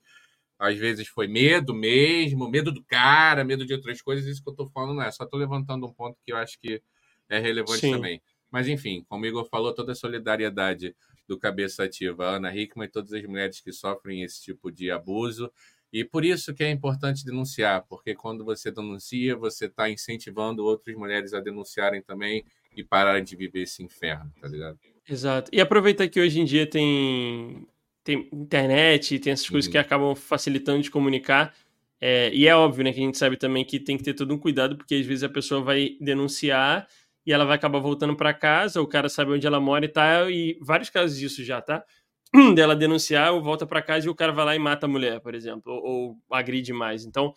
[0.59, 4.27] Às vezes foi medo mesmo, medo do cara, medo de outras coisas.
[4.27, 5.11] Isso que eu estou falando não é.
[5.11, 6.83] Só estou levantando um ponto que eu acho que
[7.29, 7.93] é relevante Sim.
[7.93, 8.21] também.
[8.51, 10.97] Mas, enfim, como o Igor falou, toda a solidariedade
[11.29, 15.53] do Cabeça Ativa, Ana Hickman e todas as mulheres que sofrem esse tipo de abuso.
[15.93, 20.97] E por isso que é importante denunciar, porque quando você denuncia, você está incentivando outras
[20.97, 22.45] mulheres a denunciarem também
[22.77, 24.79] e pararem de viver esse inferno, tá ligado?
[25.09, 25.51] Exato.
[25.53, 27.67] E aproveitar que hoje em dia tem,
[28.09, 29.73] tem internet, tem essas coisas uhum.
[29.73, 31.55] que acabam facilitando de comunicar.
[32.01, 34.33] É, e é óbvio, né, que a gente sabe também que tem que ter todo
[34.33, 36.89] um cuidado, porque às vezes a pessoa vai denunciar
[37.27, 40.31] e ela vai acabar voltando para casa, o cara sabe onde ela mora e tal,
[40.31, 41.85] e vários casos disso já, tá?
[42.55, 45.21] Dela denunciar, ou volta para casa e o cara vai lá e mata a mulher,
[45.21, 47.05] por exemplo, ou, ou, agride mais.
[47.05, 47.35] Então,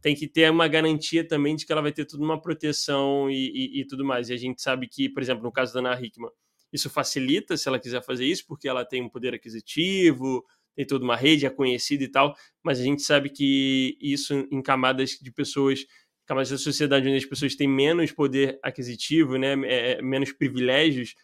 [0.00, 3.50] tem que ter uma garantia também de que ela vai ter toda uma proteção e,
[3.54, 4.30] e, e tudo mais.
[4.30, 6.30] E a gente sabe que, por exemplo, no caso da Ana Hickman,
[6.74, 11.04] isso facilita se ela quiser fazer isso, porque ela tem um poder aquisitivo, tem toda
[11.04, 15.30] uma rede, é conhecida e tal, mas a gente sabe que isso em camadas de
[15.30, 15.86] pessoas
[16.26, 21.14] camadas da sociedade onde as pessoas têm menos poder aquisitivo, né, é, é, menos privilégios,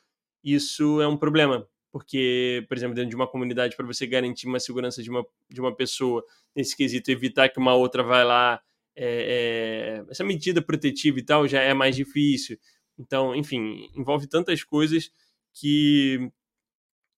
[0.45, 1.67] isso é um problema.
[1.91, 5.61] Porque, por exemplo, dentro de uma comunidade, para você garantir uma segurança de uma, de
[5.61, 8.61] uma pessoa, nesse quesito, evitar que uma outra vai lá,
[8.95, 12.57] é, é, essa medida protetiva e tal já é mais difícil.
[12.97, 15.11] Então, enfim, envolve tantas coisas
[15.55, 16.31] que,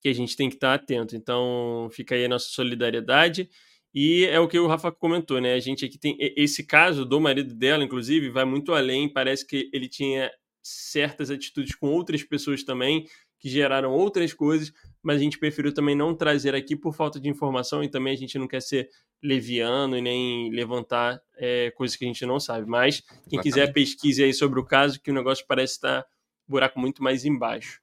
[0.01, 1.17] que a gente tem que estar atento.
[1.17, 3.49] Então, fica aí a nossa solidariedade.
[3.95, 5.53] E é o que o Rafa comentou, né?
[5.53, 9.13] A gente aqui tem esse caso do marido dela, inclusive, vai muito além.
[9.13, 10.31] Parece que ele tinha
[10.63, 13.07] certas atitudes com outras pessoas também
[13.43, 17.29] que geraram outras coisas, mas a gente preferiu também não trazer aqui por falta de
[17.29, 18.89] informação e também a gente não quer ser
[19.21, 22.69] leviano e nem levantar é, coisas que a gente não sabe.
[22.69, 26.07] Mas quem quiser pesquise aí sobre o caso, que o negócio parece estar
[26.49, 27.81] um buraco muito mais embaixo.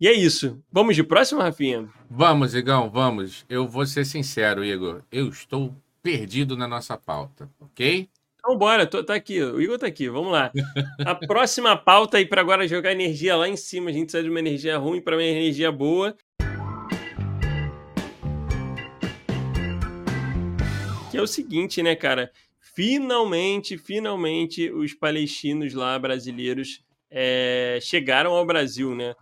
[0.00, 0.60] E é isso.
[0.72, 1.88] Vamos de próximo, Rafinha?
[2.10, 3.44] Vamos, Igão, vamos.
[3.48, 5.02] Eu vou ser sincero, Igor.
[5.10, 8.08] Eu estou perdido na nossa pauta, ok?
[8.36, 10.52] Então bora, tô, tá aqui, o Igor tá aqui, vamos lá.
[11.06, 13.88] A próxima pauta aí para agora jogar energia lá em cima.
[13.88, 16.14] A gente sai de uma energia ruim para uma energia boa.
[21.10, 22.32] Que é o seguinte, né, cara?
[22.58, 29.14] Finalmente, finalmente, os palestinos lá brasileiros é, chegaram ao Brasil, né?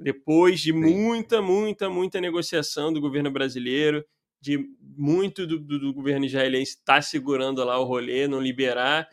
[0.00, 4.04] Depois de muita, muita, muita negociação do governo brasileiro,
[4.40, 4.58] de
[4.96, 9.08] muito do, do, do governo israelense estar tá segurando lá o rolê, não liberar.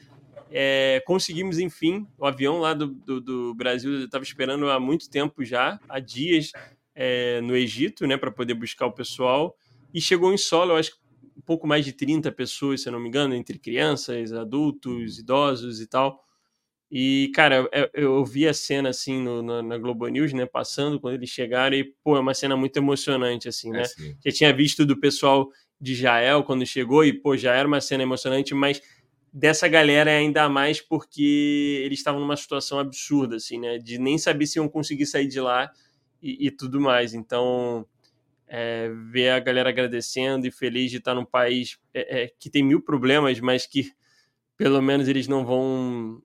[0.50, 5.44] É, conseguimos, enfim, o avião lá do, do, do Brasil estava esperando há muito tempo
[5.44, 6.54] já, há dias,
[6.96, 9.58] é, no Egito, né, para poder buscar o pessoal,
[9.94, 12.94] e chegou em solo, eu acho que um pouco mais de 30 pessoas, se eu
[12.94, 16.24] não me engano, entre crianças, adultos, idosos e tal.
[16.90, 21.00] E, cara, eu, eu vi a cena, assim, no, na, na, Globo News, né, passando,
[21.00, 23.82] quando eles chegaram, e, pô, é uma cena muito emocionante, assim, é, né?
[23.84, 27.82] É, Já tinha visto do pessoal de Jael quando chegou, e, pô, já era uma
[27.82, 28.82] cena emocionante, mas
[29.34, 33.78] dessa galera é ainda mais porque eles estavam numa situação absurda, assim, né?
[33.78, 35.70] De nem saber se iam conseguir sair de lá
[36.22, 37.14] e, e tudo mais.
[37.14, 37.86] Então,
[38.48, 42.64] é, ver a galera agradecendo e feliz de estar num país é, é, que tem
[42.64, 43.92] mil problemas, mas que
[44.56, 46.22] pelo menos eles não vão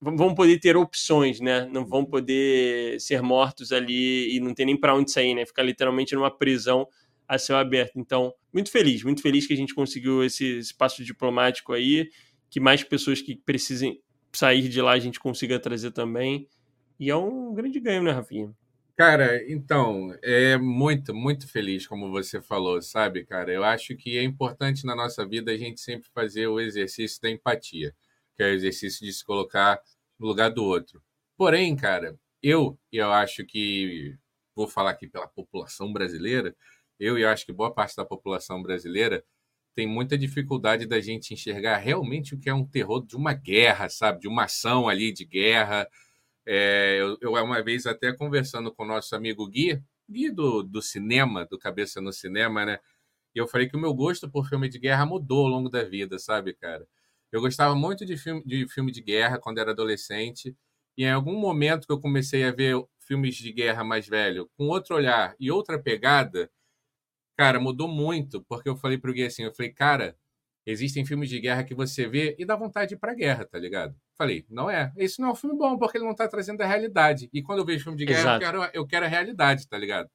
[0.00, 1.68] vão poder ter opções, né?
[1.72, 5.44] Não vão poder ser mortos ali e não ter nem para onde sair, né?
[5.44, 6.86] Ficar literalmente numa prisão
[7.26, 7.98] a céu aberto.
[7.98, 12.08] Então, muito feliz, muito feliz que a gente conseguiu esse espaço diplomático aí,
[12.48, 14.00] que mais pessoas que precisem
[14.32, 16.48] sair de lá a gente consiga trazer também.
[16.98, 18.54] E é um grande ganho, né, Rafinha?
[18.96, 23.52] Cara, então, é muito, muito feliz, como você falou, sabe, cara?
[23.52, 27.30] Eu acho que é importante na nossa vida a gente sempre fazer o exercício da
[27.30, 27.94] empatia
[28.38, 29.82] que é o exercício de se colocar
[30.16, 31.02] no lugar do outro.
[31.36, 34.16] Porém, cara, eu, e eu acho que
[34.54, 36.54] vou falar aqui pela população brasileira,
[37.00, 39.24] eu e eu acho que boa parte da população brasileira
[39.74, 43.88] tem muita dificuldade da gente enxergar realmente o que é um terror de uma guerra,
[43.88, 44.20] sabe?
[44.20, 45.88] De uma ação ali de guerra.
[46.46, 50.80] É, eu, eu, uma vez até conversando com o nosso amigo Gui, Gui do, do
[50.80, 52.78] cinema, do Cabeça no Cinema, né?
[53.34, 55.82] E eu falei que o meu gosto por filme de guerra mudou ao longo da
[55.82, 56.86] vida, sabe, cara?
[57.32, 60.56] Eu gostava muito de filme, de filme de guerra quando era adolescente.
[60.96, 64.68] E em algum momento que eu comecei a ver filmes de guerra mais velho, com
[64.68, 66.50] outro olhar e outra pegada,
[67.36, 70.16] cara, mudou muito, porque eu falei pro Gui assim, eu falei, cara,
[70.66, 73.58] existem filmes de guerra que você vê e dá vontade de ir pra guerra, tá
[73.58, 73.94] ligado?
[74.16, 74.92] Falei, não é.
[74.96, 77.30] Esse não é um filme bom, porque ele não tá trazendo a realidade.
[77.32, 80.10] E quando eu vejo filme de guerra, eu quero, eu quero a realidade, tá ligado?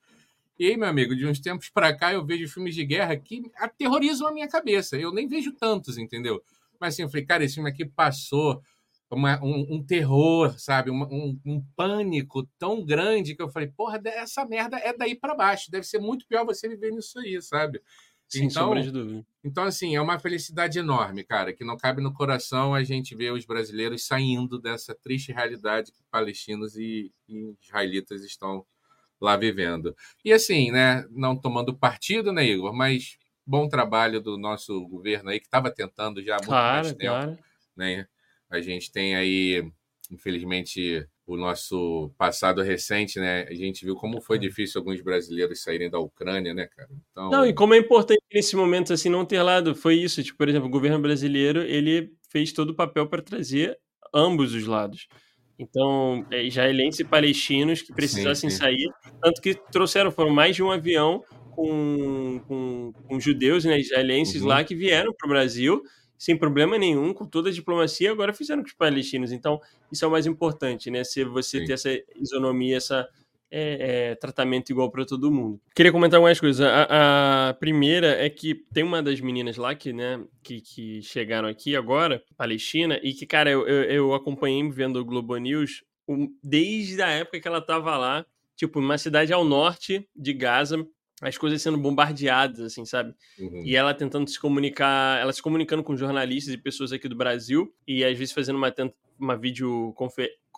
[0.59, 3.41] E aí, meu amigo, de uns tempos para cá eu vejo filmes de guerra que
[3.55, 4.97] aterrorizam a minha cabeça.
[4.97, 6.43] Eu nem vejo tantos, entendeu?
[6.83, 8.61] Mas assim, eu falei, cara, esse filme aqui passou
[9.09, 10.91] uma, um, um, terror, sabe?
[10.91, 15.33] Um, um, um, pânico tão grande que eu falei, porra, essa merda é daí para
[15.33, 15.71] baixo.
[15.71, 17.81] Deve ser muito pior você viver nisso aí, sabe?
[18.27, 19.25] Sim, então, de dúvida.
[19.45, 23.31] Então, assim, é uma felicidade enorme, cara, que não cabe no coração a gente ver
[23.31, 28.65] os brasileiros saindo dessa triste realidade que palestinos e, e israelitas estão
[29.21, 29.95] lá vivendo.
[30.25, 35.39] E assim, né, não tomando partido, né, Igor, mas bom trabalho do nosso governo aí
[35.39, 37.37] que estava tentando já há muito claro, mais tempo, claro.
[37.75, 38.07] né?
[38.49, 39.63] A gente tem aí,
[40.11, 43.47] infelizmente, o nosso passado recente, né?
[43.49, 46.89] A gente viu como foi difícil alguns brasileiros saírem da Ucrânia, né, cara?
[47.11, 47.29] Então...
[47.29, 50.49] Não, e como é importante nesse momento assim não ter lado, foi isso, tipo, por
[50.49, 53.77] exemplo, o governo brasileiro, ele fez todo o papel para trazer
[54.13, 55.07] ambos os lados.
[55.57, 58.61] Então, é, israelenses e palestinos que precisassem sim, sim.
[58.61, 58.89] sair,
[59.21, 61.23] tanto que trouxeram, foram mais de um avião
[61.55, 64.47] com, com, com judeus né, israelenses uhum.
[64.47, 65.83] lá que vieram para o Brasil
[66.17, 69.33] sem problema nenhum, com toda a diplomacia, agora fizeram com os palestinos.
[69.33, 69.59] Então,
[69.91, 71.03] isso é o mais importante, né?
[71.03, 71.65] Se você sim.
[71.65, 73.09] ter essa isonomia, essa
[73.51, 75.59] é, é, tratamento igual para todo mundo.
[75.75, 76.65] Queria comentar algumas coisas.
[76.65, 81.47] A, a, primeira é que tem uma das meninas lá que, né, que, que chegaram
[81.47, 85.83] aqui agora, Palestina, e que, cara, eu, eu, eu acompanhei vendo o Globo News
[86.41, 90.83] desde a época que ela estava lá, tipo, uma cidade ao norte de Gaza,
[91.27, 93.13] as coisas sendo bombardeadas, assim, sabe?
[93.39, 93.61] Uhum.
[93.63, 97.73] E ela tentando se comunicar, ela se comunicando com jornalistas e pessoas aqui do Brasil,
[97.87, 98.73] e às vezes fazendo uma,
[99.19, 99.93] uma vídeo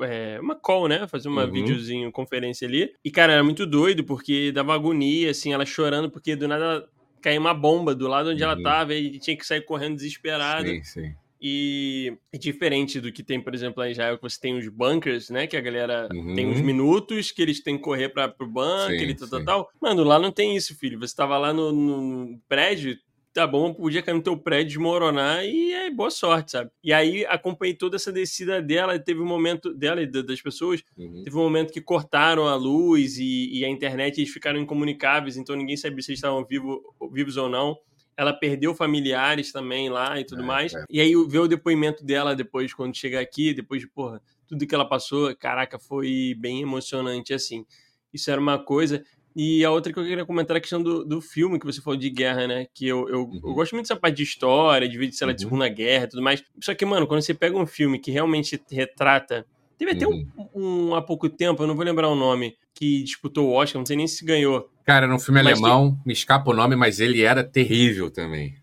[0.01, 1.07] é, uma call, né?
[1.07, 1.51] Fazer uma uhum.
[1.51, 2.93] videozinho, conferência ali.
[3.03, 6.87] E, cara, era muito doido, porque dava agonia, assim, ela chorando, porque do nada
[7.21, 8.51] caiu uma bomba do lado onde uhum.
[8.51, 10.67] ela tava e tinha que sair correndo desesperada.
[10.67, 11.15] Sim, sim.
[11.47, 15.29] E diferente do que tem, por exemplo, lá em Israel, que você tem os bunkers,
[15.29, 15.45] né?
[15.45, 16.33] Que a galera uhum.
[16.33, 19.45] tem uns minutos que eles têm que correr para pro bunker sim, e tal, tal,
[19.45, 19.69] tal.
[19.79, 20.99] Mano, lá não tem isso, filho.
[20.99, 22.97] Você tava lá no, no prédio,
[23.31, 26.71] tá bom, podia cair no teu prédio, desmoronar e é boa sorte, sabe?
[26.83, 31.21] E aí acompanhei toda essa descida dela, teve um momento dela e das pessoas, uhum.
[31.23, 35.55] teve um momento que cortaram a luz e, e, a internet eles ficaram incomunicáveis, então
[35.55, 36.81] ninguém sabia se eles estavam vivo,
[37.11, 37.77] vivos ou não.
[38.17, 40.73] Ela perdeu familiares também lá e tudo é, mais.
[40.73, 40.85] É.
[40.89, 44.73] E aí ver o depoimento dela depois, quando chega aqui, depois de, porra, tudo que
[44.73, 47.65] ela passou, caraca, foi bem emocionante assim.
[48.13, 49.03] Isso era uma coisa.
[49.35, 51.81] E a outra que eu queria comentar é a questão do, do filme que você
[51.81, 52.67] falou de guerra, né?
[52.73, 53.41] Que eu, eu, uhum.
[53.43, 55.41] eu gosto muito dessa parte de história, de sei lá, de.
[55.41, 56.41] Segunda Guerra e tudo mais.
[56.61, 59.45] Só que, mano, quando você pega um filme que realmente retrata.
[59.77, 60.27] Teve até uhum.
[60.53, 63.79] um, um, há pouco tempo, eu não vou lembrar o nome, que disputou o Oscar,
[63.79, 64.69] não sei nem se ganhou.
[64.85, 66.07] Cara, era um filme alemão, que...
[66.07, 68.55] me escapa o nome, mas ele era terrível também.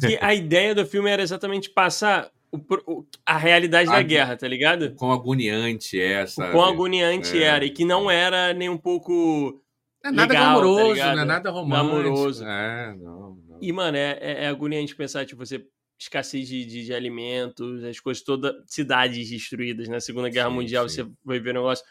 [0.00, 4.36] Que a ideia do filme era exatamente passar o, o, a realidade a, da guerra,
[4.36, 4.94] tá ligado?
[4.96, 6.50] Quão agoniante é essa.
[6.50, 7.44] Quão agoniante é.
[7.44, 9.62] era, e que não era nem um pouco
[10.04, 11.90] é nada legal, tá glamouroso, tá não é nada romântico.
[11.90, 12.44] Glamouroso.
[12.44, 13.58] É, não, não.
[13.60, 15.64] E, mano, é, é, é agoniante pensar, tipo, você
[15.98, 19.88] escassez de, de, de, alimentos, as coisas todas, cidades destruídas.
[19.88, 20.00] Na né?
[20.00, 20.94] Segunda Guerra sim, Mundial, sim.
[20.94, 21.84] você vai ver o negócio,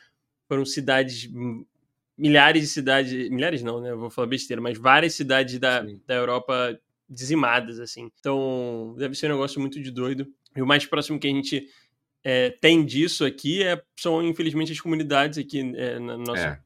[0.48, 1.30] foram cidades,
[2.18, 3.92] milhares de cidades, milhares não, né?
[3.92, 8.10] Eu vou falar besteira, mas várias cidades da, da Europa dizimadas, assim.
[8.20, 10.28] Então, deve ser um negócio muito de doido.
[10.56, 11.68] E o mais próximo que a gente
[12.24, 16.60] é, tem disso aqui é, são, infelizmente, as comunidades aqui é, no nosso é.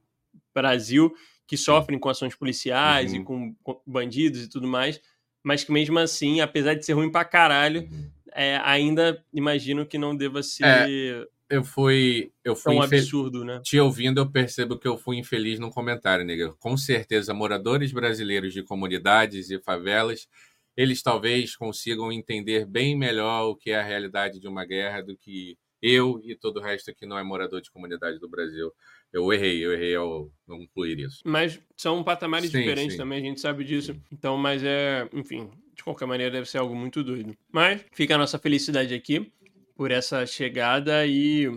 [0.54, 1.14] Brasil,
[1.46, 3.20] que sofrem com ações policiais uhum.
[3.20, 5.00] e com, com, bandidos e tudo mais,
[5.44, 8.10] mas que mesmo assim, apesar de ser ruim pra caralho, uhum.
[8.34, 10.66] é, ainda imagino que não deva ser.
[10.66, 12.32] É, eu fui.
[12.44, 13.60] Eu fui um absurdo, né?
[13.64, 16.54] Te ouvindo, eu percebo que eu fui infeliz no comentário, nega.
[16.60, 20.30] Com certeza, moradores brasileiros de comunidades e favelas,
[20.78, 25.18] eles talvez consigam entender bem melhor o que é a realidade de uma guerra do
[25.18, 28.72] que eu e todo o resto que não é morador de comunidade do Brasil
[29.14, 31.22] eu errei, eu errei ao não incluir isso.
[31.26, 32.98] Mas são patamares sim, diferentes sim.
[32.98, 33.96] também, a gente sabe disso.
[34.12, 37.36] Então, mas é, enfim, de qualquer maneira deve ser algo muito doido.
[37.52, 39.32] Mas fica a nossa felicidade aqui
[39.76, 41.48] por essa chegada e,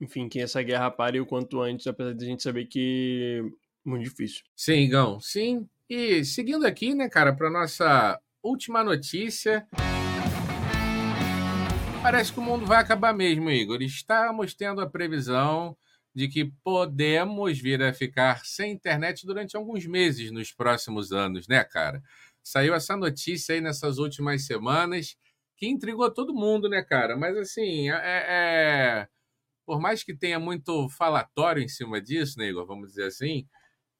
[0.00, 3.40] enfim, que essa guerra pare o quanto antes, apesar de a gente saber que
[3.86, 4.42] é muito difícil.
[4.54, 5.66] Sim, Igão, sim.
[5.88, 9.66] E seguindo aqui, né, cara, para nossa última notícia.
[12.02, 13.82] Parece que o mundo vai acabar mesmo, Igor.
[13.82, 15.76] Estamos tendo a previsão
[16.18, 21.62] de que podemos vir a ficar sem internet durante alguns meses nos próximos anos, né,
[21.62, 22.02] cara?
[22.42, 25.16] Saiu essa notícia aí nessas últimas semanas
[25.56, 27.16] que intrigou todo mundo, né, cara?
[27.16, 29.08] Mas assim, é, é...
[29.64, 32.66] por mais que tenha muito falatório em cima disso, né, Igor?
[32.66, 33.46] Vamos dizer assim,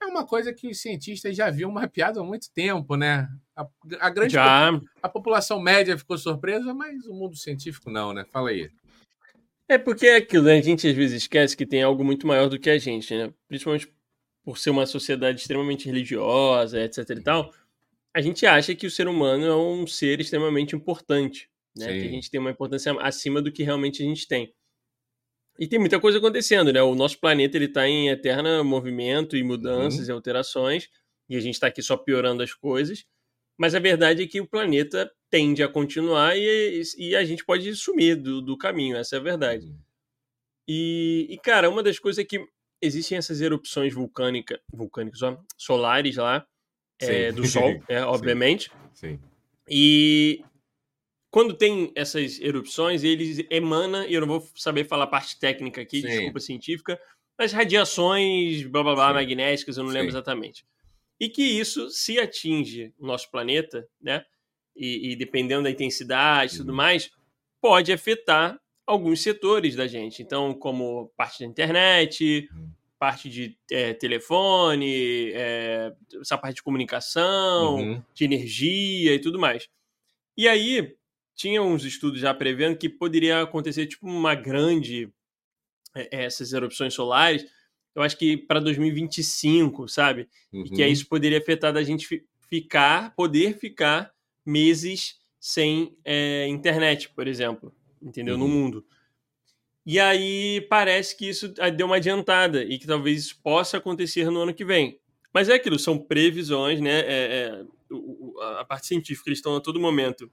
[0.02, 3.28] é uma coisa que os cientistas já viam mapeado há muito tempo, né?
[3.54, 3.64] A,
[4.00, 4.70] a grande já.
[5.00, 8.24] a população média ficou surpresa, mas o mundo científico não, né?
[8.32, 8.68] Fala aí.
[9.68, 10.56] É porque é aquilo, né?
[10.56, 13.32] A gente às vezes esquece que tem algo muito maior do que a gente, né?
[13.46, 13.92] Principalmente
[14.42, 17.52] por ser uma sociedade extremamente religiosa, etc e tal.
[18.14, 21.86] A gente acha que o ser humano é um ser extremamente importante, né?
[21.86, 22.00] Sim.
[22.00, 24.54] Que a gente tem uma importância acima do que realmente a gente tem.
[25.58, 26.80] E tem muita coisa acontecendo, né?
[26.80, 30.08] O nosso planeta ele está em eterno movimento e mudanças uhum.
[30.08, 30.88] e alterações,
[31.28, 33.04] e a gente está aqui só piorando as coisas.
[33.58, 37.74] Mas a verdade é que o planeta tende a continuar e, e a gente pode
[37.74, 39.66] sumir do, do caminho, essa é a verdade.
[39.66, 39.78] Uhum.
[40.68, 42.46] E, e, cara, uma das coisas é que
[42.80, 46.46] existem essas erupções vulcânica, vulcânicas, ó, solares lá,
[47.00, 48.70] é, do Sol, é, obviamente.
[48.94, 49.18] Sim.
[49.18, 49.20] Sim.
[49.68, 50.44] E
[51.30, 55.80] quando tem essas erupções, eles emanam, e eu não vou saber falar a parte técnica
[55.80, 56.08] aqui, Sim.
[56.08, 57.00] desculpa científica,
[57.38, 60.64] mas radiações, blá blá blá, magnéticas, eu não lembro exatamente.
[61.20, 64.24] E que isso, se atinge o nosso planeta, né?
[64.76, 66.76] E, e dependendo da intensidade e tudo uhum.
[66.76, 67.10] mais,
[67.60, 70.22] pode afetar alguns setores da gente.
[70.22, 72.48] Então, como parte da internet,
[72.98, 78.02] parte de é, telefone, é, essa parte de comunicação, uhum.
[78.14, 79.68] de energia e tudo mais.
[80.36, 80.96] E aí,
[81.34, 85.12] tinha uns estudos já prevendo que poderia acontecer tipo uma grande
[85.94, 87.44] é, essas erupções solares.
[87.94, 90.28] Eu acho que para 2025, sabe?
[90.52, 90.62] Uhum.
[90.62, 90.88] E que uhum.
[90.88, 94.12] isso poderia afetar da gente ficar, poder ficar
[94.44, 98.34] meses sem é, internet, por exemplo, entendeu?
[98.34, 98.40] Uhum.
[98.40, 98.86] No mundo.
[99.84, 104.40] E aí parece que isso deu uma adiantada e que talvez isso possa acontecer no
[104.40, 105.00] ano que vem.
[105.32, 107.00] Mas é aquilo, são previsões, né?
[107.00, 107.64] É, é,
[108.58, 110.30] a parte científica, eles estão a todo momento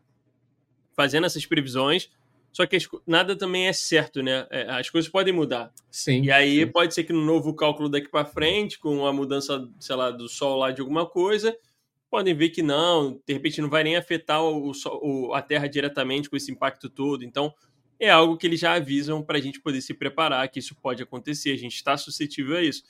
[0.94, 2.10] fazendo essas previsões,
[2.56, 4.48] só que nada também é certo, né?
[4.50, 5.74] É, as coisas podem mudar.
[5.92, 6.24] Sim.
[6.24, 6.68] E aí sim.
[6.68, 10.30] pode ser que no novo cálculo daqui para frente, com a mudança, sei lá, do
[10.30, 11.54] sol lá de alguma coisa,
[12.10, 16.30] podem ver que não, de repente não vai nem afetar o, o a Terra diretamente
[16.30, 17.26] com esse impacto todo.
[17.26, 17.54] Então,
[18.00, 21.04] é algo que eles já avisam para a gente poder se preparar, que isso pode
[21.04, 21.52] acontecer.
[21.52, 22.84] A gente está suscetível a isso.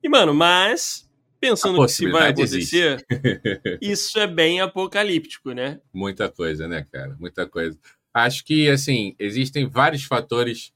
[0.00, 3.04] E, mano, mas pensando que se vai acontecer,
[3.82, 5.80] isso é bem apocalíptico, né?
[5.92, 7.16] Muita coisa, né, cara?
[7.18, 7.76] Muita coisa.
[8.24, 10.72] Acho que, assim, existem vários fatores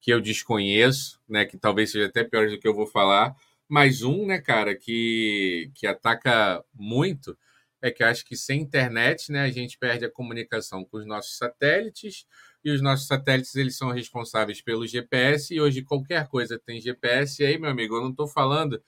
[0.00, 3.36] que eu desconheço, né, que talvez seja até pior do que eu vou falar,
[3.68, 7.38] mas um, né, cara, que, que ataca muito
[7.80, 11.36] é que acho que sem internet, né, a gente perde a comunicação com os nossos
[11.36, 12.26] satélites,
[12.64, 17.42] e os nossos satélites eles são responsáveis pelo GPS, e hoje qualquer coisa tem GPS,
[17.42, 18.80] e aí, meu amigo, eu não estou falando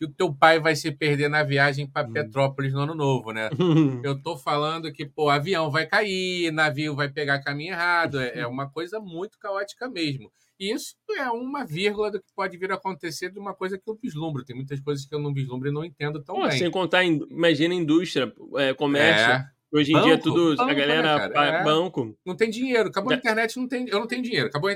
[0.00, 2.12] que o teu pai vai se perder na viagem para hum.
[2.12, 3.50] Petrópolis no ano novo, né?
[4.02, 8.46] Eu tô falando que, pô, avião vai cair, navio vai pegar caminho errado, é, é
[8.48, 10.32] uma coisa muito caótica mesmo.
[10.58, 13.90] E isso é uma vírgula do que pode vir a acontecer de uma coisa que
[13.90, 14.44] eu vislumbro.
[14.44, 16.58] Tem muitas coisas que eu não vislumbro e não entendo tão Pô, bem.
[16.58, 19.32] Sem contar, imagina indústria, é, comércio.
[19.32, 19.50] É.
[19.72, 21.64] Hoje em banco, dia tudo, banco, a galera né, é.
[21.64, 22.18] banco.
[22.26, 24.68] Não tem dinheiro, acabou a internet, não tem, eu não tenho dinheiro, acabou,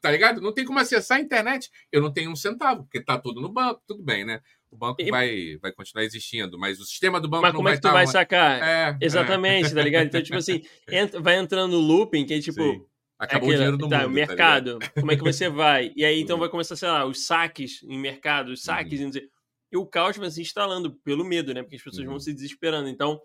[0.00, 0.42] tá ligado?
[0.42, 3.48] Não tem como acessar a internet, eu não tenho um centavo, porque tá tudo no
[3.48, 4.42] banco, tudo bem, né?
[4.72, 5.10] O banco e...
[5.10, 7.92] vai, vai continuar existindo, mas o sistema do banco mas não como é que tu
[7.92, 8.62] vai sacar?
[8.62, 9.74] É, Exatamente, é.
[9.74, 10.06] tá ligado?
[10.06, 12.62] Então, tipo assim, entra, vai entrando no looping, que é tipo...
[12.62, 12.82] Sim.
[13.18, 14.06] Acabou é o dinheiro do tá, mundo.
[14.06, 15.92] Tá mercado, tá como é que você vai?
[15.94, 19.10] E aí, então, vai começar, sei lá, os saques em mercado, os saques, uhum.
[19.14, 19.30] e,
[19.72, 21.62] e o caos vai se instalando pelo medo, né?
[21.62, 22.12] Porque as pessoas uhum.
[22.12, 22.88] vão se desesperando.
[22.88, 23.20] Então,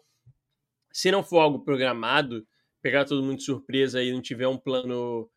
[0.92, 2.46] se não for algo programado,
[2.82, 5.28] pegar todo mundo de surpresa e não tiver um plano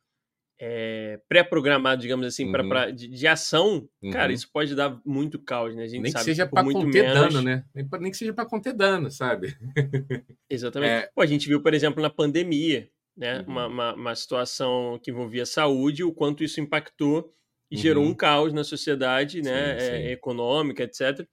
[0.62, 2.52] é, pré-programado, digamos assim, uhum.
[2.52, 4.10] pra, pra de, de, ação, uhum.
[4.10, 5.84] cara, isso pode dar muito caos, né?
[5.84, 7.14] A gente nem sabe que seja para conter menos...
[7.14, 7.64] dano, né?
[7.74, 9.56] Nem, nem que seja para conter dano, sabe?
[10.50, 10.90] Exatamente.
[10.90, 11.10] É...
[11.14, 13.38] Pô, a gente viu, por exemplo, na pandemia, né?
[13.40, 13.46] Uhum.
[13.46, 17.32] Uma, uma, uma, situação que envolvia saúde, o quanto isso impactou
[17.70, 18.14] e gerou um uhum.
[18.14, 19.78] caos na sociedade, né?
[19.78, 19.92] Sim, sim.
[19.92, 21.26] É, econômica, etc.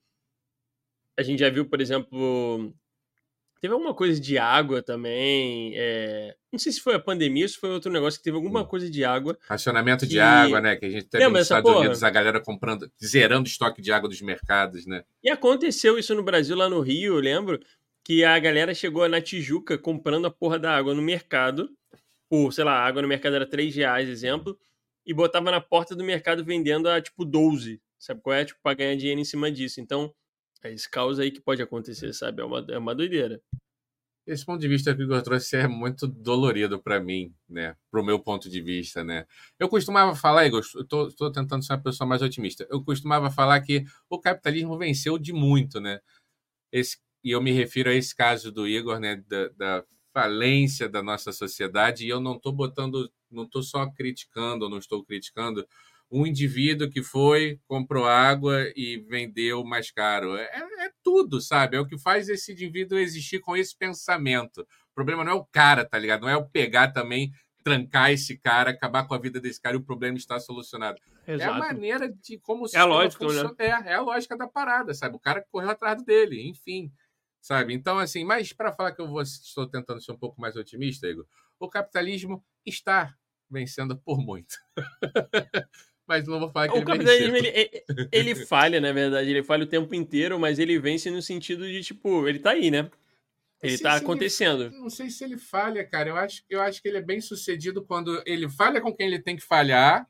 [1.18, 2.72] A gente já viu, por exemplo,
[3.60, 5.72] Teve alguma coisa de água também.
[5.76, 6.34] É...
[6.52, 8.66] Não sei se foi a pandemia ou se foi outro negócio que teve alguma hum.
[8.66, 9.36] coisa de água.
[9.48, 10.12] Racionamento que...
[10.12, 10.76] de água, né?
[10.76, 11.80] Que a gente teve Lembra nos Estados porra?
[11.80, 15.02] Unidos a galera comprando, zerando o estoque de água dos mercados, né?
[15.22, 17.58] E aconteceu isso no Brasil, lá no Rio, eu lembro,
[18.04, 21.68] que a galera chegou na Tijuca comprando a porra da água no mercado.
[22.30, 24.58] Por, sei lá, a água no mercado era 3 reais, exemplo,
[25.04, 27.80] e botava na porta do mercado vendendo a tipo 12.
[27.98, 28.44] Sabe qual é?
[28.44, 29.80] Tipo, pra ganhar dinheiro em cima disso.
[29.80, 30.14] Então,
[30.62, 32.42] é esse caos aí que pode acontecer, sabe?
[32.42, 33.40] É uma, é uma doideira.
[34.26, 37.74] Esse ponto de vista que o Igor trouxe é muito dolorido para mim, né?
[37.90, 39.26] Pro meu ponto de vista, né?
[39.58, 42.66] Eu costumava falar, Igor, estou tentando ser uma pessoa mais otimista.
[42.68, 46.00] Eu costumava falar que o capitalismo venceu de muito, né?
[46.70, 49.16] Esse, e eu me refiro a esse caso do Igor, né?
[49.26, 52.04] Da, da falência da nossa sociedade.
[52.04, 55.66] E eu não estou botando, não estou só criticando, não estou criticando
[56.10, 60.36] um indivíduo que foi, comprou água e vendeu mais caro.
[60.36, 61.76] É, é, tudo, sabe?
[61.76, 64.62] É o que faz esse indivíduo existir com esse pensamento.
[64.62, 66.22] O problema não é o cara, tá ligado?
[66.22, 67.30] Não é o pegar também,
[67.62, 70.98] trancar esse cara, acabar com a vida desse cara e o problema está solucionado.
[71.26, 71.50] Exato.
[71.50, 73.30] É a maneira de como É a lógica, né?
[73.30, 73.54] funciona.
[73.58, 73.66] né?
[73.66, 75.16] É, é a lógica da parada, sabe?
[75.16, 76.90] O cara correu atrás dele, enfim.
[77.40, 77.74] Sabe?
[77.74, 81.06] Então, assim, mas para falar que eu vou, estou tentando ser um pouco mais otimista,
[81.06, 81.26] Igor,
[81.60, 83.14] o capitalismo está
[83.50, 84.56] vencendo por muito.
[86.08, 89.64] mas não vou falar que o ele capitalismo ele, ele, falha, na verdade, ele falha
[89.64, 92.90] o tempo inteiro, mas ele vence no sentido de tipo, ele tá aí, né?
[93.62, 94.64] Ele tá acontecendo.
[94.64, 96.10] Ele, não sei se ele falha, cara.
[96.10, 99.18] Eu acho, eu acho que ele é bem sucedido quando ele falha com quem ele
[99.18, 100.04] tem que falhar,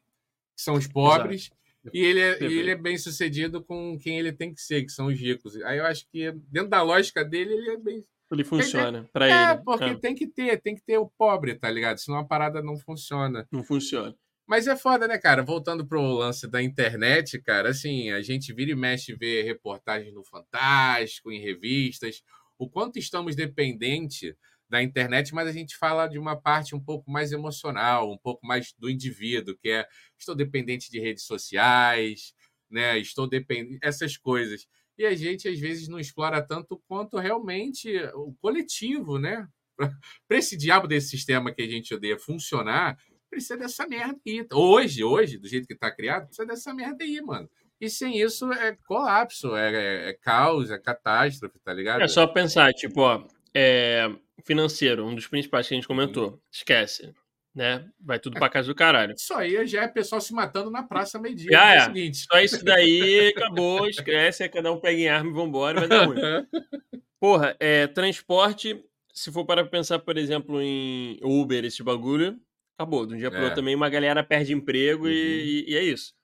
[0.54, 1.50] que são os pobres,
[1.84, 1.96] Exato.
[1.96, 4.92] e ele, é, e ele é bem sucedido com quem ele tem que ser, que
[4.92, 5.56] são os ricos.
[5.62, 8.04] Aí eu acho que, dentro da lógica dele, ele é bem.
[8.30, 9.52] Ele funciona para é, ele.
[9.52, 9.94] É, porque é.
[9.94, 11.98] tem que ter, tem que ter o pobre, tá ligado?
[11.98, 13.48] Senão a parada não funciona.
[13.50, 14.14] Não funciona.
[14.48, 15.42] Mas é foda, né, cara?
[15.42, 20.24] Voltando pro lance da internet, cara, assim, a gente vira e mexe vê reportagens no
[20.24, 22.22] Fantástico, em revistas,
[22.58, 24.34] o quanto estamos dependentes
[24.66, 28.46] da internet, mas a gente fala de uma parte um pouco mais emocional, um pouco
[28.46, 29.86] mais do indivíduo, que é
[30.18, 32.32] estou dependente de redes sociais,
[32.70, 32.98] né?
[32.98, 34.66] Estou dependente essas coisas.
[34.96, 39.46] E a gente às vezes não explora tanto quanto realmente o coletivo, né?
[40.26, 42.96] Para esse diabo desse sistema que a gente odeia funcionar,
[43.38, 44.46] precisa dessa merda aí.
[44.52, 47.48] Hoje, hoje, do jeito que está criado, precisa dessa merda aí, mano.
[47.80, 52.02] E sem isso é colapso, é, é, é caos, é catástrofe, tá ligado?
[52.02, 53.24] É só pensar, tipo, ó,
[53.54, 54.10] é,
[54.44, 56.40] financeiro, um dos principais que a gente comentou.
[56.50, 57.14] Esquece.
[57.54, 57.88] Né?
[58.00, 59.14] Vai tudo pra casa do caralho.
[59.16, 61.50] Isso aí já é pessoal se matando na praça meio-dia.
[61.50, 61.80] Já é.
[61.80, 62.26] Seguinte.
[62.30, 66.06] Só isso daí, acabou, esquece, é cada um pega em arma e vambora, vai dar
[66.06, 66.18] ruim.
[67.20, 68.80] Porra, é, transporte,
[69.12, 72.38] se for para pensar, por exemplo, em Uber, esse bagulho,
[72.78, 73.04] acabou.
[73.04, 73.42] De um dia para é.
[73.42, 75.10] outro também uma galera perde emprego uhum.
[75.10, 76.14] e, e, é isso.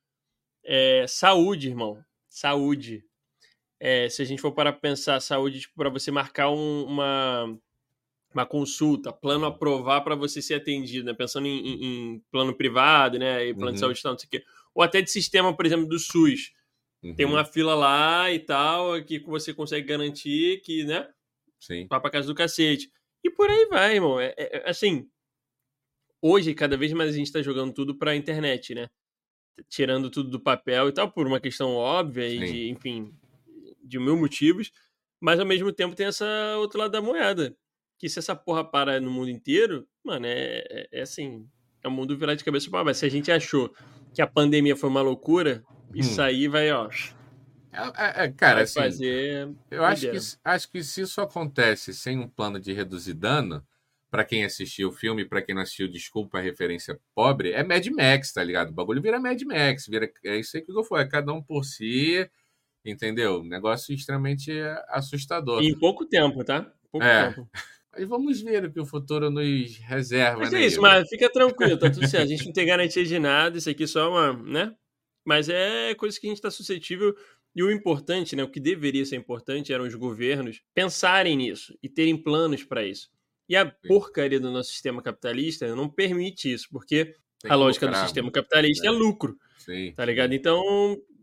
[0.64, 2.02] É, saúde, irmão.
[2.28, 3.04] Saúde.
[3.80, 7.58] É, se a gente for para pensar saúde, tipo, para você marcar um, uma,
[8.32, 11.12] uma consulta, plano aprovar para você ser atendido, né?
[11.12, 13.46] Pensando em, em, em, plano privado, né?
[13.46, 13.74] E plano uhum.
[13.74, 14.44] de saúde, não sei o quê.
[14.72, 16.52] Ou até de sistema, por exemplo, do SUS.
[17.02, 17.14] Uhum.
[17.14, 21.08] Tem uma fila lá e tal, que você consegue garantir que, né?
[21.60, 21.86] Sim.
[21.90, 22.90] Vai pra casa do cacete.
[23.22, 24.20] E por aí vai, irmão.
[24.20, 25.08] É, é, é assim,
[26.24, 28.88] hoje, cada vez mais a gente está jogando tudo para a internet, né?
[29.68, 32.36] Tirando tudo do papel e tal, por uma questão óbvia Sim.
[32.36, 33.14] e de, enfim,
[33.82, 34.72] de mil motivos.
[35.20, 37.54] Mas ao mesmo tempo tem essa outro lado da moeda.
[37.98, 41.46] Que se essa porra para no mundo inteiro, mano, é, é, é assim.
[41.82, 43.00] É o um mundo virar de cabeça para baixo.
[43.00, 43.70] Se a gente achou
[44.14, 45.92] que a pandemia foi uma loucura, hum.
[45.94, 46.88] isso aí vai, ó.
[47.70, 49.54] É, é, é cara, assim, fazer.
[49.70, 53.62] Eu acho que, acho que se isso acontece sem um plano de reduzir dano,
[54.14, 57.84] para quem assistiu o filme, para quem não assistiu, desculpa a referência pobre, é Mad
[57.88, 58.68] Max, tá ligado?
[58.68, 61.42] O bagulho vira Mad Max, vira, é isso aí que eu falei, é cada um
[61.42, 62.24] por si,
[62.84, 63.42] entendeu?
[63.42, 64.52] Negócio extremamente
[64.86, 65.64] assustador.
[65.64, 66.72] E em pouco tempo, tá?
[66.92, 67.26] Pouco é.
[67.26, 67.50] tempo.
[67.92, 70.62] Mas vamos ver o que o futuro nos reserva, mas né?
[70.62, 72.22] É isso, mas fica tranquilo, tá tudo certo.
[72.22, 74.76] A gente não tem garantia de nada, isso aqui só é uma, né?
[75.24, 77.16] Mas é coisa que a gente está suscetível.
[77.52, 78.44] E o importante, né?
[78.44, 83.12] O que deveria ser importante eram os governos pensarem nisso e terem planos para isso.
[83.48, 87.14] E a porcaria do nosso sistema capitalista não permite isso, porque
[87.48, 89.36] a lógica lucrar, do sistema capitalista é, é lucro.
[89.58, 89.92] Sim.
[89.94, 90.32] Tá ligado?
[90.32, 90.62] Então,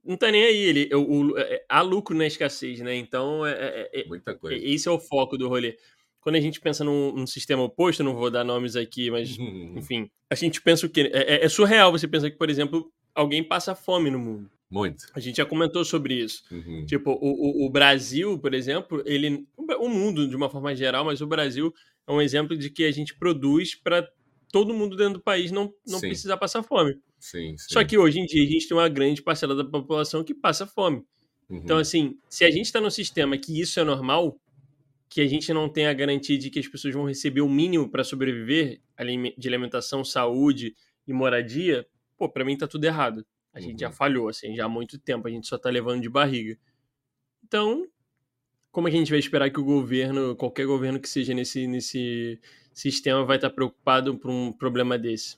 [0.04, 0.58] não tá nem aí.
[0.58, 2.96] Ele, o, o, é, há lucro na escassez, né?
[2.96, 4.64] Então, é, é, é Muita coisa.
[4.64, 5.78] esse é o foco do rolê.
[6.20, 9.36] Quando a gente pensa num, num sistema oposto, não vou dar nomes aqui, mas,
[9.76, 11.10] enfim, a gente pensa o quê?
[11.14, 14.50] É, é, surreal você pensar que, por exemplo, alguém passa fome no mundo.
[14.72, 15.06] Muito.
[15.14, 16.44] A gente já comentou sobre isso.
[16.50, 16.86] Uhum.
[16.86, 19.46] Tipo, o, o, o, Brasil, por exemplo, ele.
[19.58, 21.74] O mundo, de uma forma geral, mas o Brasil
[22.08, 24.08] é um exemplo de que a gente produz para
[24.50, 26.98] todo mundo dentro do país não, não precisar passar fome.
[27.20, 27.74] Sim, sim.
[27.74, 30.66] Só que hoje em dia a gente tem uma grande parcela da população que passa
[30.66, 31.04] fome.
[31.50, 31.58] Uhum.
[31.58, 34.40] Então, assim, se a gente está num sistema que isso é normal,
[35.10, 37.90] que a gente não tem a garantia de que as pessoas vão receber o mínimo
[37.90, 38.80] para sobreviver
[39.38, 40.74] de alimentação, saúde
[41.06, 41.86] e moradia,
[42.18, 43.26] pô, para mim tá tudo errado.
[43.54, 43.64] A uhum.
[43.64, 43.93] gente já uhum.
[43.93, 46.58] falhou, assim, já há muito tempo, a gente só tá levando de barriga.
[47.43, 47.88] Então,
[48.72, 51.68] como é que a gente vai esperar que o governo, qualquer governo que seja nesse,
[51.68, 52.39] nesse
[52.74, 55.38] sistema, vai estar preocupado por um problema desse?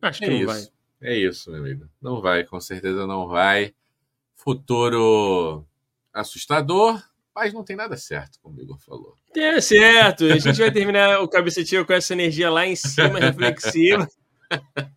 [0.00, 0.46] Acho que é não isso.
[0.46, 0.68] vai.
[1.00, 1.88] É isso, meu amigo.
[2.00, 3.74] Não vai, com certeza não vai.
[4.34, 5.66] Futuro
[6.12, 7.02] assustador,
[7.34, 9.14] mas não tem nada certo, como o Igor falou.
[9.36, 10.24] É certo.
[10.24, 14.08] A gente vai terminar o cabeçatinho com essa energia lá em cima, reflexiva.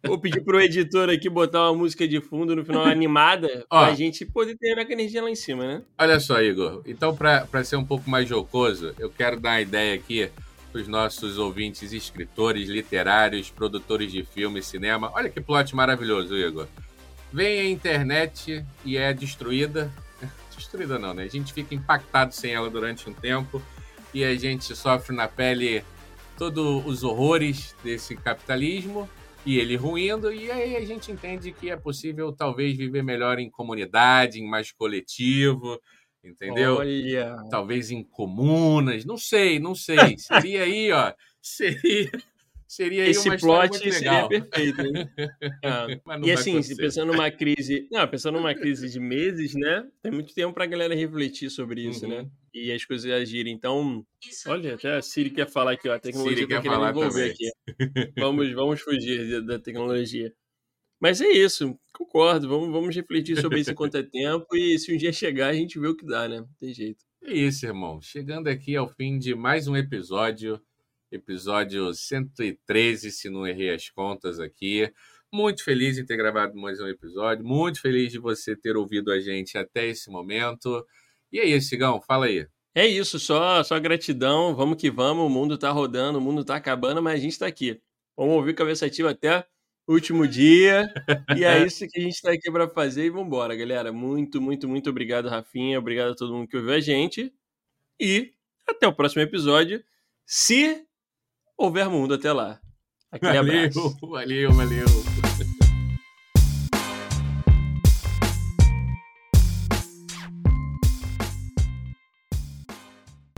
[0.06, 3.96] Vou pedir pro editor aqui botar uma música de fundo no final animada Ó, pra
[3.96, 5.82] gente poder ter a energia lá em cima, né?
[5.98, 6.82] Olha só, Igor.
[6.86, 10.30] Então, para ser um pouco mais jocoso, eu quero dar uma ideia aqui
[10.72, 15.12] para os nossos ouvintes, escritores, literários, produtores de filme e cinema.
[15.14, 16.68] Olha que plot maravilhoso, Igor.
[17.34, 19.92] vem a internet e é destruída.
[20.56, 21.24] Destruída não, né?
[21.24, 23.62] A gente fica impactado sem ela durante um tempo
[24.14, 25.84] e a gente sofre na pele
[26.38, 29.10] todos os horrores desse capitalismo
[29.46, 33.50] e ele ruindo, e aí a gente entende que é possível talvez viver melhor em
[33.50, 35.80] comunidade, em mais coletivo,
[36.24, 36.78] entendeu?
[36.78, 37.36] Olha.
[37.50, 39.98] Talvez em comunas, não sei, não sei.
[40.18, 42.12] Seria aí, ó, seria
[42.70, 44.94] Seria aí Esse uma plot seria perfeito, hein?
[45.66, 45.88] Ah.
[46.24, 47.88] E assim, se pensando numa crise.
[47.92, 49.88] Não, pensando numa crise de meses, né?
[50.04, 52.18] Tem muito tempo pra galera refletir sobre isso, né?
[52.18, 52.24] uhum.
[52.26, 52.30] né?
[52.54, 53.54] E as coisas agirem.
[53.54, 54.06] Então,
[54.48, 55.94] olha, até a Siri quer falar aqui, ó.
[55.94, 57.32] A tecnologia Siri tá querendo envolver também.
[57.32, 57.52] aqui.
[58.20, 60.34] Vamos, vamos fugir da tecnologia.
[61.00, 62.50] Mas é isso, concordo.
[62.50, 64.46] Vamos, vamos refletir sobre isso enquanto é tempo.
[64.56, 66.46] E se um dia chegar, a gente vê o que dá, né?
[66.60, 67.06] Tem jeito.
[67.24, 68.02] É isso, irmão.
[68.02, 70.62] Chegando aqui ao fim de mais um episódio
[71.12, 74.92] episódio 113, se não errei as contas aqui.
[75.32, 79.20] Muito feliz em ter gravado mais um episódio, muito feliz de você ter ouvido a
[79.20, 80.86] gente até esse momento.
[81.32, 82.48] E aí, Sigão, fala aí.
[82.76, 86.56] É isso, só, só gratidão, vamos que vamos, o mundo tá rodando, o mundo tá
[86.56, 87.82] acabando, mas a gente tá aqui.
[88.16, 89.46] Vamos ouvir Cabeça Ativa até
[89.88, 90.94] o último dia,
[91.36, 93.92] e é isso que a gente tá aqui para fazer e vambora, galera.
[93.92, 97.34] Muito, muito, muito obrigado, Rafinha, obrigado a todo mundo que ouviu a gente,
[98.00, 98.32] e
[98.68, 99.84] até o próximo episódio.
[100.26, 100.86] Se
[101.58, 102.62] houver mundo até lá.
[103.12, 103.98] Aquele valeu, abraço.
[104.02, 105.09] Valeu, valeu.